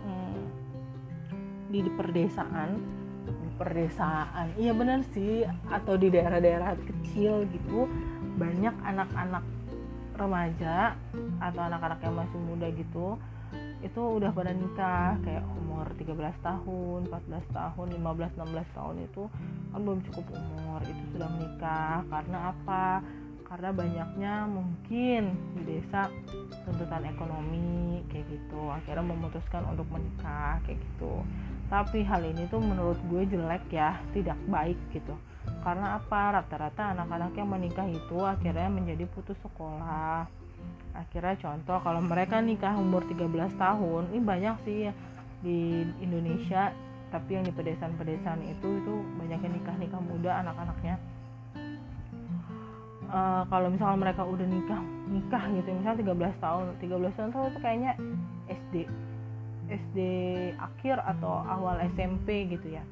hmm, 0.05 0.43
di 1.73 1.81
perdesaan 1.97 2.77
perdesaan 3.57 4.53
iya 4.57 4.73
benar 4.73 5.05
sih 5.13 5.45
atau 5.69 5.97
di 5.97 6.13
daerah-daerah 6.13 6.77
kecil 6.81 7.45
gitu 7.49 7.89
banyak 8.41 8.73
anak-anak 8.85 9.45
remaja 10.21 10.95
atau 11.41 11.61
anak-anak 11.65 12.01
yang 12.05 12.15
masih 12.15 12.39
muda 12.45 12.69
gitu 12.77 13.17
itu 13.81 13.97
udah 14.21 14.31
pada 14.37 14.53
nikah 14.53 15.17
kayak 15.25 15.41
umur 15.57 15.89
13 15.97 16.13
tahun, 16.45 17.09
14 17.09 17.41
tahun, 17.49 17.87
15, 17.97 18.37
16 18.37 18.77
tahun 18.77 18.97
itu 19.09 19.23
kan 19.73 19.81
belum 19.81 20.01
cukup 20.13 20.27
umur 20.37 20.81
itu 20.85 21.03
sudah 21.17 21.29
menikah. 21.33 22.05
Karena 22.13 22.39
apa? 22.53 23.01
Karena 23.49 23.71
banyaknya 23.73 24.35
mungkin 24.47 25.35
di 25.57 25.63
desa 25.65 26.13
tuntutan 26.69 27.09
ekonomi 27.09 28.05
kayak 28.13 28.29
gitu. 28.29 28.69
Akhirnya 28.69 29.03
memutuskan 29.03 29.65
untuk 29.65 29.89
menikah 29.89 30.61
kayak 30.69 30.77
gitu. 30.79 31.25
Tapi 31.73 32.05
hal 32.05 32.21
ini 32.21 32.45
tuh 32.53 32.61
menurut 32.61 33.01
gue 33.09 33.25
jelek 33.33 33.65
ya 33.73 33.97
tidak 34.13 34.37
baik 34.47 34.77
gitu 34.93 35.17
karena 35.61 36.01
apa? 36.01 36.41
Rata-rata 36.41 36.97
anak-anak 36.97 37.33
yang 37.37 37.49
menikah 37.53 37.85
itu 37.85 38.19
akhirnya 38.25 38.69
menjadi 38.73 39.05
putus 39.11 39.37
sekolah. 39.45 40.25
Akhirnya 40.97 41.37
contoh 41.37 41.79
kalau 41.85 42.01
mereka 42.01 42.41
nikah 42.41 42.75
umur 42.77 43.05
13 43.05 43.55
tahun 43.61 44.03
ini 44.11 44.21
banyak 44.25 44.57
sih 44.65 44.77
ya 44.89 44.93
di 45.45 45.85
Indonesia. 46.01 46.73
Tapi 47.11 47.31
yang 47.35 47.45
di 47.45 47.53
pedesaan-pedesaan 47.53 48.41
itu 48.47 48.69
itu 48.81 48.95
banyak 49.19 49.41
yang 49.43 49.55
nikah-nikah 49.61 50.01
muda 50.01 50.31
anak-anaknya. 50.47 50.97
Uh, 53.11 53.43
kalau 53.51 53.67
misalnya 53.75 54.07
mereka 54.07 54.23
udah 54.23 54.47
nikah 54.47 54.79
nikah 55.11 55.43
gitu 55.51 55.67
misalnya 55.75 56.31
13 56.31 56.47
tahun 56.47 56.65
13 56.79 57.11
tahun 57.35 57.49
itu 57.51 57.59
kayaknya 57.59 57.93
SD 58.47 58.75
SD 59.67 59.99
akhir 60.55 61.03
atau 61.03 61.43
awal 61.43 61.83
SMP 61.91 62.47
gitu 62.47 62.79
ya 62.79 62.87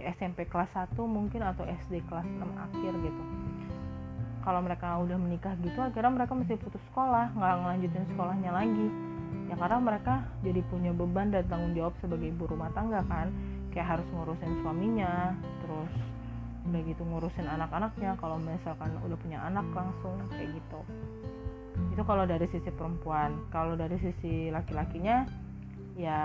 SMP 0.00 0.44
kelas 0.48 0.68
1 0.74 0.92
mungkin 1.04 1.40
atau 1.44 1.64
SD 1.64 2.04
kelas 2.08 2.26
6 2.26 2.42
akhir 2.42 2.92
gitu. 3.00 3.22
Kalau 4.46 4.60
mereka 4.62 4.94
udah 5.02 5.18
menikah 5.18 5.58
gitu 5.58 5.78
akhirnya 5.82 6.12
mereka 6.22 6.32
mesti 6.38 6.54
putus 6.54 6.82
sekolah 6.92 7.34
nggak 7.34 7.54
ngelanjutin 7.62 8.04
sekolahnya 8.14 8.50
lagi. 8.54 8.88
Ya 9.46 9.54
karena 9.58 9.78
mereka 9.78 10.14
jadi 10.42 10.60
punya 10.70 10.90
beban 10.94 11.30
dan 11.30 11.46
tanggung 11.46 11.74
jawab 11.74 11.94
sebagai 11.98 12.30
ibu 12.30 12.46
rumah 12.46 12.70
tangga 12.74 13.02
kan. 13.06 13.30
Kayak 13.74 13.98
harus 13.98 14.06
ngurusin 14.14 14.52
suaminya 14.64 15.36
terus 15.64 15.92
udah 16.66 16.82
gitu 16.82 17.02
ngurusin 17.06 17.46
anak-anaknya 17.46 18.18
kalau 18.18 18.42
misalkan 18.42 18.90
udah 19.06 19.18
punya 19.22 19.38
anak 19.44 19.66
langsung 19.70 20.18
kayak 20.34 20.50
gitu. 20.50 20.80
Itu 21.94 22.02
kalau 22.02 22.24
dari 22.26 22.46
sisi 22.50 22.70
perempuan. 22.72 23.50
Kalau 23.52 23.76
dari 23.78 23.98
sisi 24.00 24.50
laki-lakinya 24.50 25.45
ya 25.96 26.20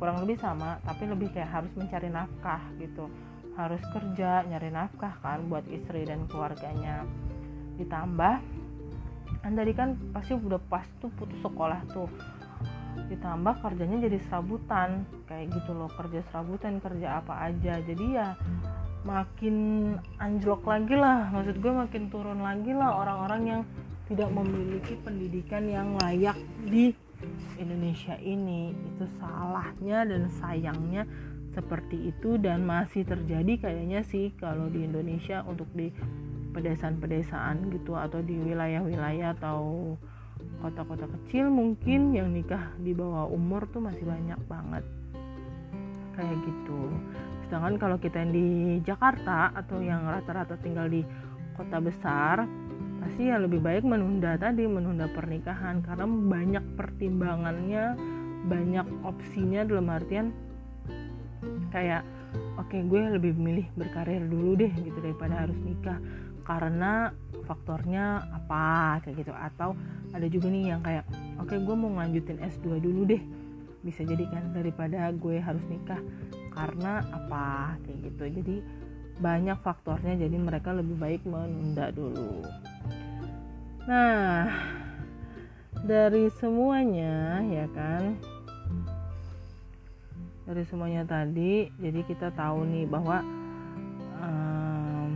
kurang 0.00 0.24
lebih 0.24 0.40
sama 0.40 0.80
tapi 0.80 1.04
lebih 1.04 1.28
kayak 1.30 1.52
harus 1.52 1.72
mencari 1.76 2.08
nafkah 2.08 2.62
gitu. 2.80 3.06
Harus 3.54 3.82
kerja 3.92 4.42
nyari 4.48 4.72
nafkah 4.72 5.12
kan 5.20 5.44
buat 5.46 5.68
istri 5.68 6.08
dan 6.08 6.24
keluarganya. 6.26 7.04
Ditambah 7.76 8.34
kan 9.40 9.52
tadi 9.56 9.72
kan 9.72 9.96
pasti 10.12 10.36
udah 10.36 10.60
pas 10.68 10.84
tuh 10.98 11.12
putus 11.14 11.36
sekolah 11.44 11.80
tuh. 11.92 12.08
Ditambah 13.12 13.60
kerjanya 13.60 14.08
jadi 14.08 14.18
serabutan 14.26 15.04
kayak 15.28 15.52
gitu 15.52 15.76
loh 15.76 15.92
kerja 15.92 16.24
serabutan 16.32 16.80
kerja 16.80 17.20
apa 17.20 17.52
aja. 17.52 17.78
Jadi 17.84 18.06
ya 18.16 18.34
makin 19.04 19.56
anjlok 20.20 20.64
lagi 20.68 20.92
lah 20.92 21.32
maksud 21.32 21.56
gue 21.56 21.72
makin 21.72 22.12
turun 22.12 22.44
lagi 22.44 22.76
lah 22.76 23.00
orang-orang 23.00 23.42
yang 23.48 23.62
tidak 24.12 24.28
memiliki 24.28 24.92
pendidikan 25.00 25.64
yang 25.64 25.96
layak 26.04 26.36
di 26.68 26.92
Indonesia 27.60 28.16
ini 28.20 28.72
itu 28.72 29.04
salahnya 29.20 30.08
dan 30.08 30.32
sayangnya 30.32 31.04
seperti 31.50 32.14
itu 32.14 32.38
dan 32.38 32.62
masih 32.62 33.02
terjadi 33.02 33.68
kayaknya 33.68 34.00
sih 34.06 34.30
kalau 34.38 34.70
di 34.70 34.86
Indonesia 34.86 35.42
untuk 35.44 35.66
di 35.74 35.90
pedesaan-pedesaan 36.50 37.70
gitu 37.74 37.94
atau 37.94 38.22
di 38.22 38.38
wilayah-wilayah 38.38 39.38
atau 39.38 39.94
kota-kota 40.60 41.06
kecil 41.20 41.48
mungkin 41.48 42.12
yang 42.16 42.32
nikah 42.32 42.74
di 42.80 42.92
bawah 42.92 43.28
umur 43.30 43.66
tuh 43.70 43.82
masih 43.82 44.04
banyak 44.06 44.40
banget. 44.50 44.84
Kayak 46.16 46.36
gitu. 46.44 46.80
Sedangkan 47.46 47.74
kalau 47.78 47.96
kita 47.98 48.22
yang 48.22 48.32
di 48.34 48.48
Jakarta 48.86 49.50
atau 49.54 49.82
yang 49.82 50.06
rata-rata 50.06 50.54
tinggal 50.60 50.86
di 50.86 51.02
kota 51.58 51.82
besar 51.82 52.46
pasti 53.00 53.32
ya 53.32 53.40
lebih 53.40 53.64
baik 53.64 53.82
menunda 53.82 54.36
tadi 54.36 54.68
menunda 54.68 55.08
pernikahan 55.08 55.80
karena 55.80 56.06
banyak 56.06 56.64
pertimbangannya 56.76 57.96
banyak 58.44 58.86
opsinya 59.04 59.64
dalam 59.64 59.88
artian 59.88 60.32
kayak 61.72 62.04
oke 62.60 62.68
okay, 62.68 62.80
gue 62.84 63.00
lebih 63.16 63.32
memilih 63.36 63.66
berkarir 63.74 64.22
dulu 64.26 64.56
deh 64.58 64.72
gitu 64.80 64.98
daripada 65.00 65.46
harus 65.46 65.58
nikah. 65.64 65.98
Karena 66.44 67.14
faktornya 67.46 68.26
apa 68.34 68.98
kayak 69.04 69.22
gitu. 69.22 69.32
Atau 69.32 69.78
ada 70.10 70.26
juga 70.26 70.50
nih 70.50 70.74
yang 70.74 70.80
kayak 70.82 71.04
oke 71.38 71.50
okay, 71.50 71.58
gue 71.62 71.74
mau 71.76 71.90
ngelanjutin 71.94 72.38
S2 72.42 72.80
dulu 72.82 73.06
deh. 73.06 73.22
Bisa 73.80 74.04
jadi 74.04 74.24
kan 74.28 74.52
daripada 74.52 75.08
gue 75.14 75.36
harus 75.38 75.62
nikah. 75.70 76.00
Karena 76.50 77.00
apa 77.14 77.78
kayak 77.86 77.98
gitu. 78.10 78.24
Jadi 78.42 78.56
banyak 79.20 79.60
faktornya 79.60 80.16
jadi 80.16 80.36
mereka 80.40 80.72
lebih 80.72 80.96
baik 80.96 81.22
menunda 81.28 81.92
dulu. 81.92 82.40
Nah 83.84 84.48
dari 85.84 86.32
semuanya 86.40 87.44
ya 87.44 87.68
kan? 87.76 88.16
Dari 90.48 90.64
semuanya 90.66 91.04
tadi 91.04 91.68
jadi 91.76 92.00
kita 92.08 92.32
tahu 92.32 92.64
nih 92.64 92.88
bahwa 92.88 93.20
um, 94.24 95.10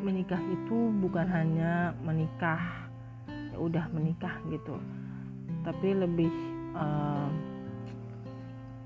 menikah 0.00 0.40
itu 0.40 0.90
bukan 0.98 1.28
hanya 1.28 1.92
menikah 2.00 2.88
ya 3.52 3.56
udah 3.60 3.84
menikah 3.92 4.32
gitu. 4.48 4.80
Tapi 5.64 5.92
lebih 5.92 6.32
um, 6.72 7.53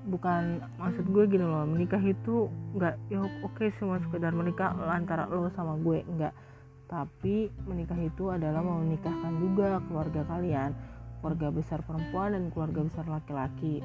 bukan 0.09 0.65
maksud 0.81 1.05
gue 1.05 1.23
gini 1.29 1.45
loh 1.45 1.69
menikah 1.69 2.01
itu 2.01 2.49
nggak 2.73 2.95
ya 3.13 3.21
oke 3.21 3.53
okay, 3.53 3.69
cuma 3.77 4.01
sekedar 4.01 4.33
menikah 4.33 4.73
antara 4.89 5.29
lo 5.29 5.47
sama 5.53 5.77
gue 5.77 6.01
nggak. 6.03 6.33
Tapi 6.89 7.53
menikah 7.69 8.01
itu 8.01 8.33
adalah 8.33 8.65
menikahkan 8.65 9.37
juga 9.37 9.77
keluarga 9.85 10.25
kalian 10.25 10.73
keluarga 11.19 11.51
besar 11.51 11.79
perempuan 11.83 12.31
dan 12.31 12.47
keluarga 12.49 12.81
besar 12.87 13.05
laki-laki. 13.05 13.83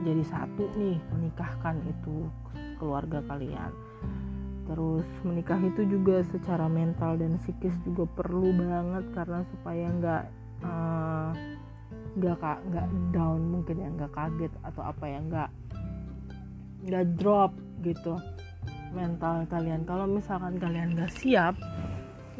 Jadi 0.00 0.22
satu 0.24 0.64
nih 0.78 0.96
menikahkan 1.12 1.76
itu 1.84 2.30
keluarga 2.80 3.20
kalian. 3.28 3.74
Terus 4.70 5.04
menikah 5.26 5.58
itu 5.60 5.82
juga 5.84 6.22
secara 6.30 6.70
mental 6.70 7.18
dan 7.18 7.36
psikis 7.42 7.74
juga 7.82 8.06
perlu 8.06 8.54
banget 8.54 9.04
karena 9.12 9.42
supaya 9.50 9.86
nggak 9.90 10.24
uh, 10.62 11.30
nggak 12.18 12.58
nggak 12.70 12.86
down 13.14 13.40
mungkin 13.50 13.76
ya 13.78 13.88
nggak 13.94 14.12
kaget 14.12 14.52
atau 14.66 14.82
apa 14.82 15.04
ya 15.06 15.18
nggak 15.22 15.50
nggak 16.90 17.04
drop 17.20 17.52
gitu 17.84 18.16
mental 18.90 19.46
kalian. 19.46 19.86
Kalau 19.86 20.06
misalkan 20.10 20.58
kalian 20.58 20.98
nggak 20.98 21.12
siap 21.14 21.54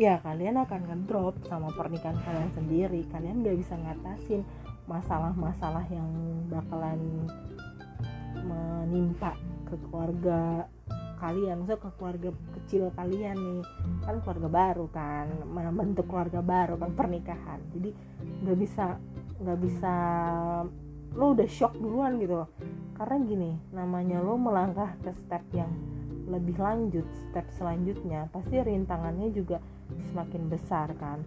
ya 0.00 0.16
kalian 0.24 0.56
akan 0.56 0.80
ngedrop 0.88 1.36
sama 1.44 1.68
pernikahan 1.76 2.16
kalian 2.24 2.50
sendiri. 2.56 3.00
Kalian 3.12 3.44
nggak 3.44 3.58
bisa 3.60 3.74
ngatasin 3.76 4.42
masalah-masalah 4.88 5.84
yang 5.92 6.08
bakalan 6.48 7.28
menimpa 8.40 9.36
ke 9.68 9.76
keluarga 9.86 10.66
kalian. 11.20 11.62
Maksudnya 11.62 11.84
ke 11.84 11.90
keluarga 12.00 12.30
kecil 12.58 12.88
kalian 12.96 13.36
nih. 13.36 13.62
Kan 14.08 14.24
keluarga 14.24 14.48
baru 14.48 14.86
kan 14.88 15.26
membentuk 15.44 16.08
keluarga 16.08 16.40
baru 16.40 16.80
kan 16.80 16.96
pernikahan. 16.96 17.60
Jadi 17.76 17.90
nggak 18.40 18.58
bisa 18.58 18.96
nggak 19.40 19.58
bisa 19.60 19.94
lo 21.16 21.34
udah 21.34 21.48
shock 21.48 21.74
duluan 21.80 22.20
gitu 22.22 22.46
karena 22.94 23.16
gini 23.24 23.50
namanya 23.72 24.20
lo 24.20 24.36
melangkah 24.36 24.92
ke 25.00 25.10
step 25.16 25.42
yang 25.56 25.72
lebih 26.30 26.54
lanjut 26.62 27.02
step 27.26 27.48
selanjutnya 27.58 28.30
pasti 28.30 28.62
rintangannya 28.62 29.34
juga 29.34 29.58
semakin 30.12 30.42
besar 30.46 30.94
kan. 31.00 31.26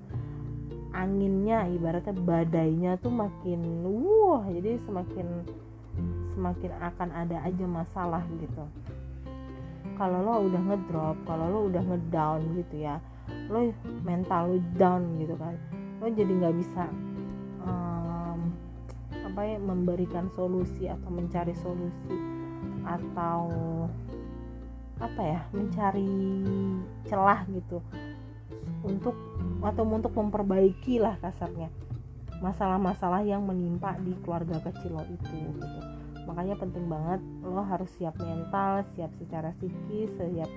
Anginnya 0.93 1.67
ibaratnya 1.67 2.13
badainya 2.15 2.95
tuh 3.01 3.11
makin 3.11 3.83
wah 3.83 4.45
jadi 4.47 4.79
semakin 4.85 5.27
semakin 6.37 6.71
akan 6.79 7.09
ada 7.11 7.43
aja 7.43 7.65
masalah 7.67 8.23
gitu. 8.39 8.63
Kalau 9.99 10.23
lo 10.23 10.47
udah 10.47 10.61
ngedrop 10.61 11.17
kalau 11.27 11.45
lo 11.51 11.59
udah 11.67 11.83
ngedown 11.83 12.41
gitu 12.57 12.85
ya 12.85 12.97
lo 13.49 13.71
mental 14.05 14.55
lo 14.55 14.57
down 14.79 15.19
gitu 15.19 15.35
kan. 15.35 15.57
Lo 15.99 16.07
jadi 16.07 16.31
nggak 16.31 16.55
bisa 16.55 16.87
ya 19.41 19.57
memberikan 19.57 20.29
solusi 20.37 20.85
atau 20.85 21.09
mencari 21.09 21.57
solusi 21.57 22.13
atau 22.85 23.49
apa 25.01 25.21
ya 25.23 25.41
mencari 25.49 26.13
celah 27.09 27.41
gitu 27.49 27.81
untuk 28.85 29.17
atau 29.63 29.83
untuk 29.87 30.13
memperbaiki 30.13 31.01
lah 31.01 31.17
kasarnya 31.17 31.71
masalah-masalah 32.43 33.23
yang 33.23 33.47
menimpa 33.47 33.95
di 34.03 34.11
keluarga 34.19 34.59
kecil 34.67 34.99
lo 34.99 35.03
itu 35.07 35.31
gitu. 35.55 35.79
Makanya 36.27 36.59
penting 36.59 36.91
banget 36.91 37.23
lo 37.39 37.63
harus 37.63 37.87
siap 37.95 38.19
mental 38.19 38.83
siap 38.95 39.11
secara 39.15 39.55
psikis 39.55 40.11
siap 40.19 40.51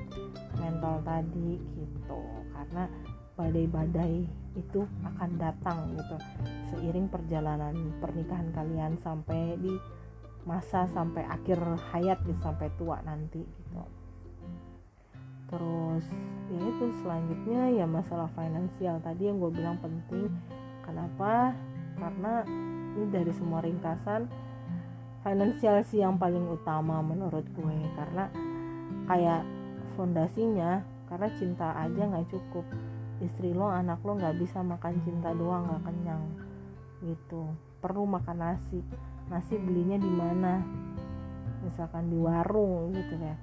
mental 0.59 0.99
tadi 1.07 1.63
gitu. 1.79 2.21
Karena 2.51 2.91
badai-badai 3.39 4.46
itu 4.57 4.89
akan 5.05 5.31
datang 5.37 5.93
gitu. 5.95 6.17
Seiring 6.73 7.13
perjalanan 7.13 7.77
pernikahan 8.01 8.51
kalian 8.51 8.97
sampai 8.99 9.61
di 9.61 9.73
masa 10.49 10.87
sampai 10.89 11.27
akhir 11.27 11.59
hayat 11.93 12.23
gitu 12.25 12.39
sampai 12.41 12.73
tua 12.81 12.99
nanti 13.05 13.45
gitu. 13.45 13.83
Terus 15.47 16.05
ya 16.51 16.61
itu 16.63 16.85
selanjutnya 17.05 17.71
ya 17.71 17.87
masalah 17.87 18.31
finansial 18.35 18.99
tadi 19.05 19.31
yang 19.31 19.39
gue 19.39 19.51
bilang 19.53 19.79
penting. 19.79 20.33
Kenapa? 20.83 21.55
Karena 21.99 22.47
ini 22.97 23.07
dari 23.13 23.33
semua 23.35 23.61
ringkasan 23.63 24.27
finansial 25.27 25.83
sih 25.83 26.03
yang 26.03 26.17
paling 26.17 26.47
utama 26.47 27.03
menurut 27.03 27.47
gue. 27.55 27.79
Karena 27.95 28.31
kayak 29.07 29.43
fondasinya 29.95 30.83
karena 31.07 31.29
cinta 31.39 31.75
aja 31.79 32.03
nggak 32.07 32.27
cukup 32.31 32.67
istri 33.25 33.57
lo 33.57 33.73
anak 33.73 34.05
lo 34.05 34.17
nggak 34.21 34.37
bisa 34.37 34.61
makan 34.61 35.01
cinta 35.01 35.33
doang 35.33 35.65
nggak 35.69 35.83
kenyang 35.89 36.25
gitu. 37.05 37.49
Perlu 37.81 38.09
makan 38.09 38.37
nasi. 38.41 38.81
Nasi 39.29 39.59
belinya 39.59 39.99
di 40.01 40.11
mana? 40.11 40.63
Misalkan 41.65 42.09
di 42.09 42.19
warung 42.19 42.95
gitu 42.95 43.15
ya. 43.19 43.35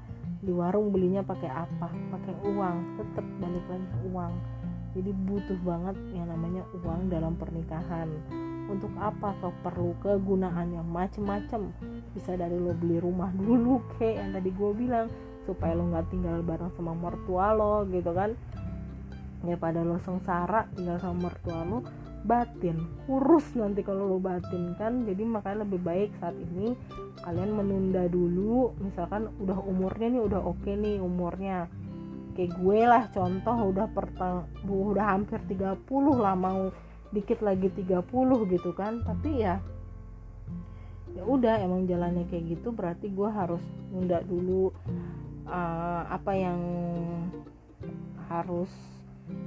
Di 0.44 0.52
warung 0.52 0.92
belinya 0.92 1.24
pakai 1.24 1.52
apa? 1.52 1.88
Pakai 1.90 2.36
uang 2.44 2.78
tetap 3.00 3.26
balik 3.40 3.66
lagi 3.70 3.90
uang. 4.12 4.34
Jadi 4.94 5.10
butuh 5.26 5.60
banget 5.66 5.98
yang 6.14 6.30
namanya 6.30 6.64
uang 6.84 7.10
dalam 7.10 7.34
pernikahan. 7.34 8.10
Untuk 8.70 8.94
apa 8.96 9.36
kau 9.44 9.52
perlu 9.60 9.92
kegunaannya 10.00 10.82
macem-macem? 10.88 11.74
Bisa 12.16 12.38
dari 12.40 12.56
lo 12.56 12.72
beli 12.78 13.02
rumah 13.02 13.30
dulu 13.34 13.82
kayak 13.98 14.16
yang 14.22 14.30
tadi 14.38 14.50
gue 14.54 14.72
bilang 14.76 15.08
supaya 15.44 15.76
lo 15.76 15.92
nggak 15.92 16.08
tinggal 16.08 16.40
bareng 16.40 16.72
sama 16.80 16.96
mertua 16.96 17.52
lo 17.52 17.84
gitu 17.92 18.16
kan 18.16 18.32
ya 19.44 19.60
pada 19.60 19.84
lo 19.84 20.00
sengsara 20.00 20.72
tinggal 20.76 20.98
sama 21.04 21.30
mertua 21.30 21.62
lo 21.68 21.80
batin. 22.24 22.80
Kurus 23.04 23.52
nanti 23.60 23.84
kalau 23.84 24.08
lo 24.08 24.18
batin 24.18 24.74
kan 24.80 25.04
jadi 25.04 25.24
makanya 25.28 25.68
lebih 25.68 25.84
baik 25.84 26.10
saat 26.24 26.36
ini 26.40 26.74
kalian 27.22 27.52
menunda 27.52 28.08
dulu. 28.08 28.72
Misalkan 28.80 29.28
udah 29.44 29.60
umurnya 29.60 30.08
nih 30.08 30.24
udah 30.24 30.42
oke 30.42 30.64
okay 30.64 30.80
nih 30.80 30.98
umurnya. 31.04 31.68
Kayak 32.34 32.58
gue 32.58 32.80
lah 32.88 33.04
contoh 33.14 33.58
udah 33.70 33.88
pertang 33.94 34.50
udah 34.66 35.06
hampir 35.06 35.38
30 35.46 35.86
lah 36.18 36.34
mau 36.34 36.74
dikit 37.14 37.46
lagi 37.46 37.70
30 37.70 38.02
gitu 38.50 38.72
kan. 38.74 39.04
Tapi 39.04 39.30
ya 39.44 39.60
ya 41.14 41.24
udah 41.30 41.62
emang 41.62 41.86
jalannya 41.86 42.26
kayak 42.26 42.58
gitu 42.58 42.74
berarti 42.74 43.14
gue 43.14 43.30
harus 43.30 43.62
nunda 43.94 44.26
dulu 44.26 44.74
uh, 45.46 46.10
apa 46.10 46.32
yang 46.34 46.60
harus 48.34 48.72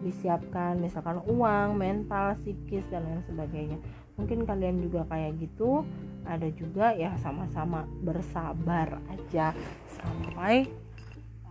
disiapkan 0.04 0.80
misalkan 0.80 1.20
uang, 1.26 1.76
mental, 1.76 2.38
psikis 2.40 2.84
dan 2.88 3.04
lain 3.04 3.22
sebagainya. 3.28 3.78
Mungkin 4.16 4.48
kalian 4.48 4.80
juga 4.80 5.04
kayak 5.10 5.36
gitu. 5.40 5.84
Ada 6.26 6.48
juga 6.56 6.90
ya 6.96 7.14
sama-sama 7.22 7.86
bersabar 8.02 8.98
aja 9.12 9.54
sampai 9.94 10.66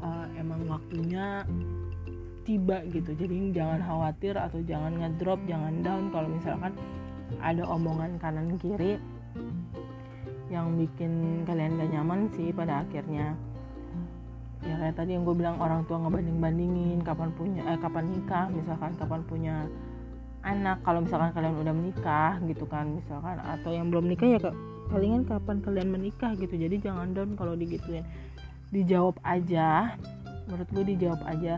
uh, 0.02 0.28
emang 0.36 0.68
waktunya 0.68 1.46
tiba 2.46 2.84
gitu. 2.92 3.16
Jadi 3.18 3.56
jangan 3.56 3.82
khawatir 3.82 4.38
atau 4.38 4.60
jangan 4.66 4.94
ngedrop, 5.00 5.40
jangan 5.50 5.82
down 5.82 6.04
kalau 6.14 6.30
misalkan 6.30 6.74
ada 7.42 7.64
omongan 7.66 8.22
kanan 8.22 8.56
kiri 8.62 9.02
yang 10.54 10.78
bikin 10.78 11.42
kalian 11.50 11.82
gak 11.82 11.90
nyaman 11.90 12.30
sih 12.38 12.54
pada 12.54 12.86
akhirnya 12.86 13.34
ya 14.66 14.76
kayak 14.82 14.96
tadi 14.98 15.14
yang 15.14 15.24
gue 15.24 15.36
bilang 15.38 15.62
orang 15.62 15.86
tua 15.86 16.02
ngebanding 16.02 16.42
bandingin 16.42 17.00
kapan 17.06 17.30
punya 17.38 17.62
eh 17.70 17.78
kapan 17.78 18.06
nikah 18.10 18.50
misalkan 18.50 18.98
kapan 18.98 19.22
punya 19.30 19.56
anak 20.42 20.82
kalau 20.82 21.06
misalkan 21.06 21.30
kalian 21.34 21.58
udah 21.62 21.74
menikah 21.74 22.42
gitu 22.50 22.66
kan 22.66 22.90
misalkan 22.90 23.38
atau 23.42 23.70
yang 23.74 23.94
belum 23.94 24.10
nikah 24.10 24.30
ya 24.38 24.40
palingan 24.90 25.26
kapan 25.26 25.62
kalian 25.66 25.90
menikah 25.90 26.32
gitu. 26.38 26.54
Jadi 26.54 26.82
jangan 26.82 27.14
down 27.14 27.34
kalau 27.34 27.58
digituin. 27.58 28.06
Dijawab 28.70 29.18
aja 29.26 29.98
menurut 30.46 30.70
gue 30.70 30.84
dijawab 30.94 31.22
aja 31.26 31.58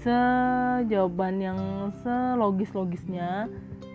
sejawaban 0.00 1.36
yang 1.38 1.60
selogis 2.00 2.72
logisnya 2.72 3.46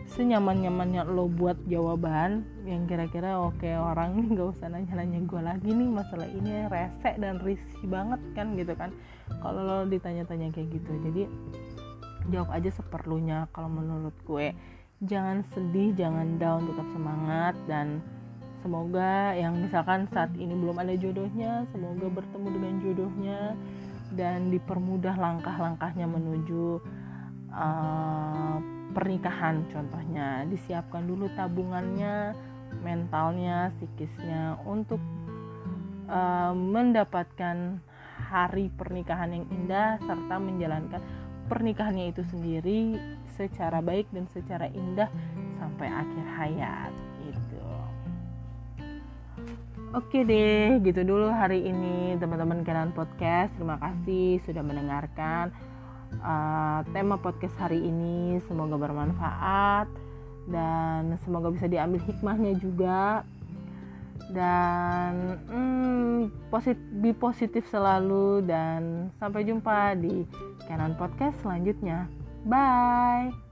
senyaman 0.08 0.64
nyamannya 0.64 1.04
lo 1.04 1.28
buat 1.28 1.60
jawaban 1.68 2.48
yang 2.64 2.88
kira-kira 2.88 3.44
oke 3.44 3.60
okay, 3.60 3.76
orang 3.76 4.16
nih 4.16 4.40
gak 4.40 4.56
usah 4.56 4.72
nanya-nanya 4.72 5.20
gue 5.28 5.42
lagi 5.44 5.70
nih 5.76 5.90
masalah 5.92 6.30
ini 6.32 6.64
rese 6.72 7.12
dan 7.20 7.44
risih 7.44 7.84
banget 7.92 8.22
kan 8.32 8.56
gitu 8.56 8.74
kan. 8.74 8.96
Kalau 9.44 9.62
lo 9.62 9.78
ditanya-tanya 9.86 10.56
kayak 10.56 10.72
gitu 10.72 10.92
jadi 11.04 11.24
jawab 12.32 12.50
aja 12.56 12.72
seperlunya. 12.72 13.52
Kalau 13.52 13.68
menurut 13.68 14.16
gue 14.24 14.56
jangan 15.04 15.44
sedih 15.54 15.94
jangan 15.94 16.40
down 16.40 16.66
tetap 16.66 16.88
semangat 16.96 17.56
dan 17.70 18.02
semoga 18.66 19.38
yang 19.38 19.54
misalkan 19.60 20.10
saat 20.10 20.34
ini 20.34 20.58
belum 20.58 20.82
ada 20.82 20.98
jodohnya 20.98 21.70
semoga 21.70 22.10
bertemu 22.10 22.48
dengan 22.50 22.74
jodohnya 22.82 23.40
dan 24.18 24.50
dipermudah 24.50 25.14
langkah-langkahnya 25.14 26.10
menuju 26.10 26.82
uh, 27.54 28.58
pernikahan 28.96 29.68
contohnya 29.72 30.48
disiapkan 30.48 31.04
dulu 31.04 31.28
tabungannya 31.36 32.36
mentalnya 32.84 33.72
psikisnya 33.80 34.60
untuk 34.68 35.00
uh, 36.12 36.54
mendapatkan 36.56 37.80
hari 38.18 38.68
pernikahan 38.76 39.32
yang 39.32 39.46
indah 39.54 40.02
serta 40.04 40.36
menjalankan 40.42 41.02
pernikahannya 41.48 42.12
itu 42.12 42.24
sendiri 42.28 43.00
secara 43.40 43.80
baik 43.80 44.10
dan 44.12 44.28
secara 44.36 44.68
indah 44.68 45.08
sampai 45.62 45.88
akhir 45.88 46.26
hayat 46.36 46.94
itu. 47.24 47.64
Oke 49.96 50.28
deh, 50.28 50.84
gitu 50.84 51.08
dulu 51.08 51.32
hari 51.32 51.64
ini 51.64 52.20
teman-teman 52.20 52.68
Kenan 52.68 52.92
Podcast. 52.92 53.56
Terima 53.56 53.80
kasih 53.80 54.44
sudah 54.44 54.60
mendengarkan 54.60 55.56
uh, 56.20 56.82
tema 56.92 57.20
podcast 57.20 57.56
hari 57.60 57.80
ini 57.82 58.40
semoga 58.48 58.76
bermanfaat 58.80 59.88
dan 60.48 61.20
semoga 61.28 61.52
bisa 61.52 61.68
diambil 61.68 62.00
hikmahnya 62.08 62.56
juga 62.60 63.28
dan 64.32 65.40
hmm, 65.48 66.52
positif, 66.52 66.84
be 67.00 67.12
positif 67.16 67.64
selalu 67.72 68.44
dan 68.44 69.12
sampai 69.20 69.48
jumpa 69.48 69.96
di 69.96 70.28
Canon 70.68 71.00
Podcast 71.00 71.40
selanjutnya. 71.44 72.12
Bye. 72.44 73.47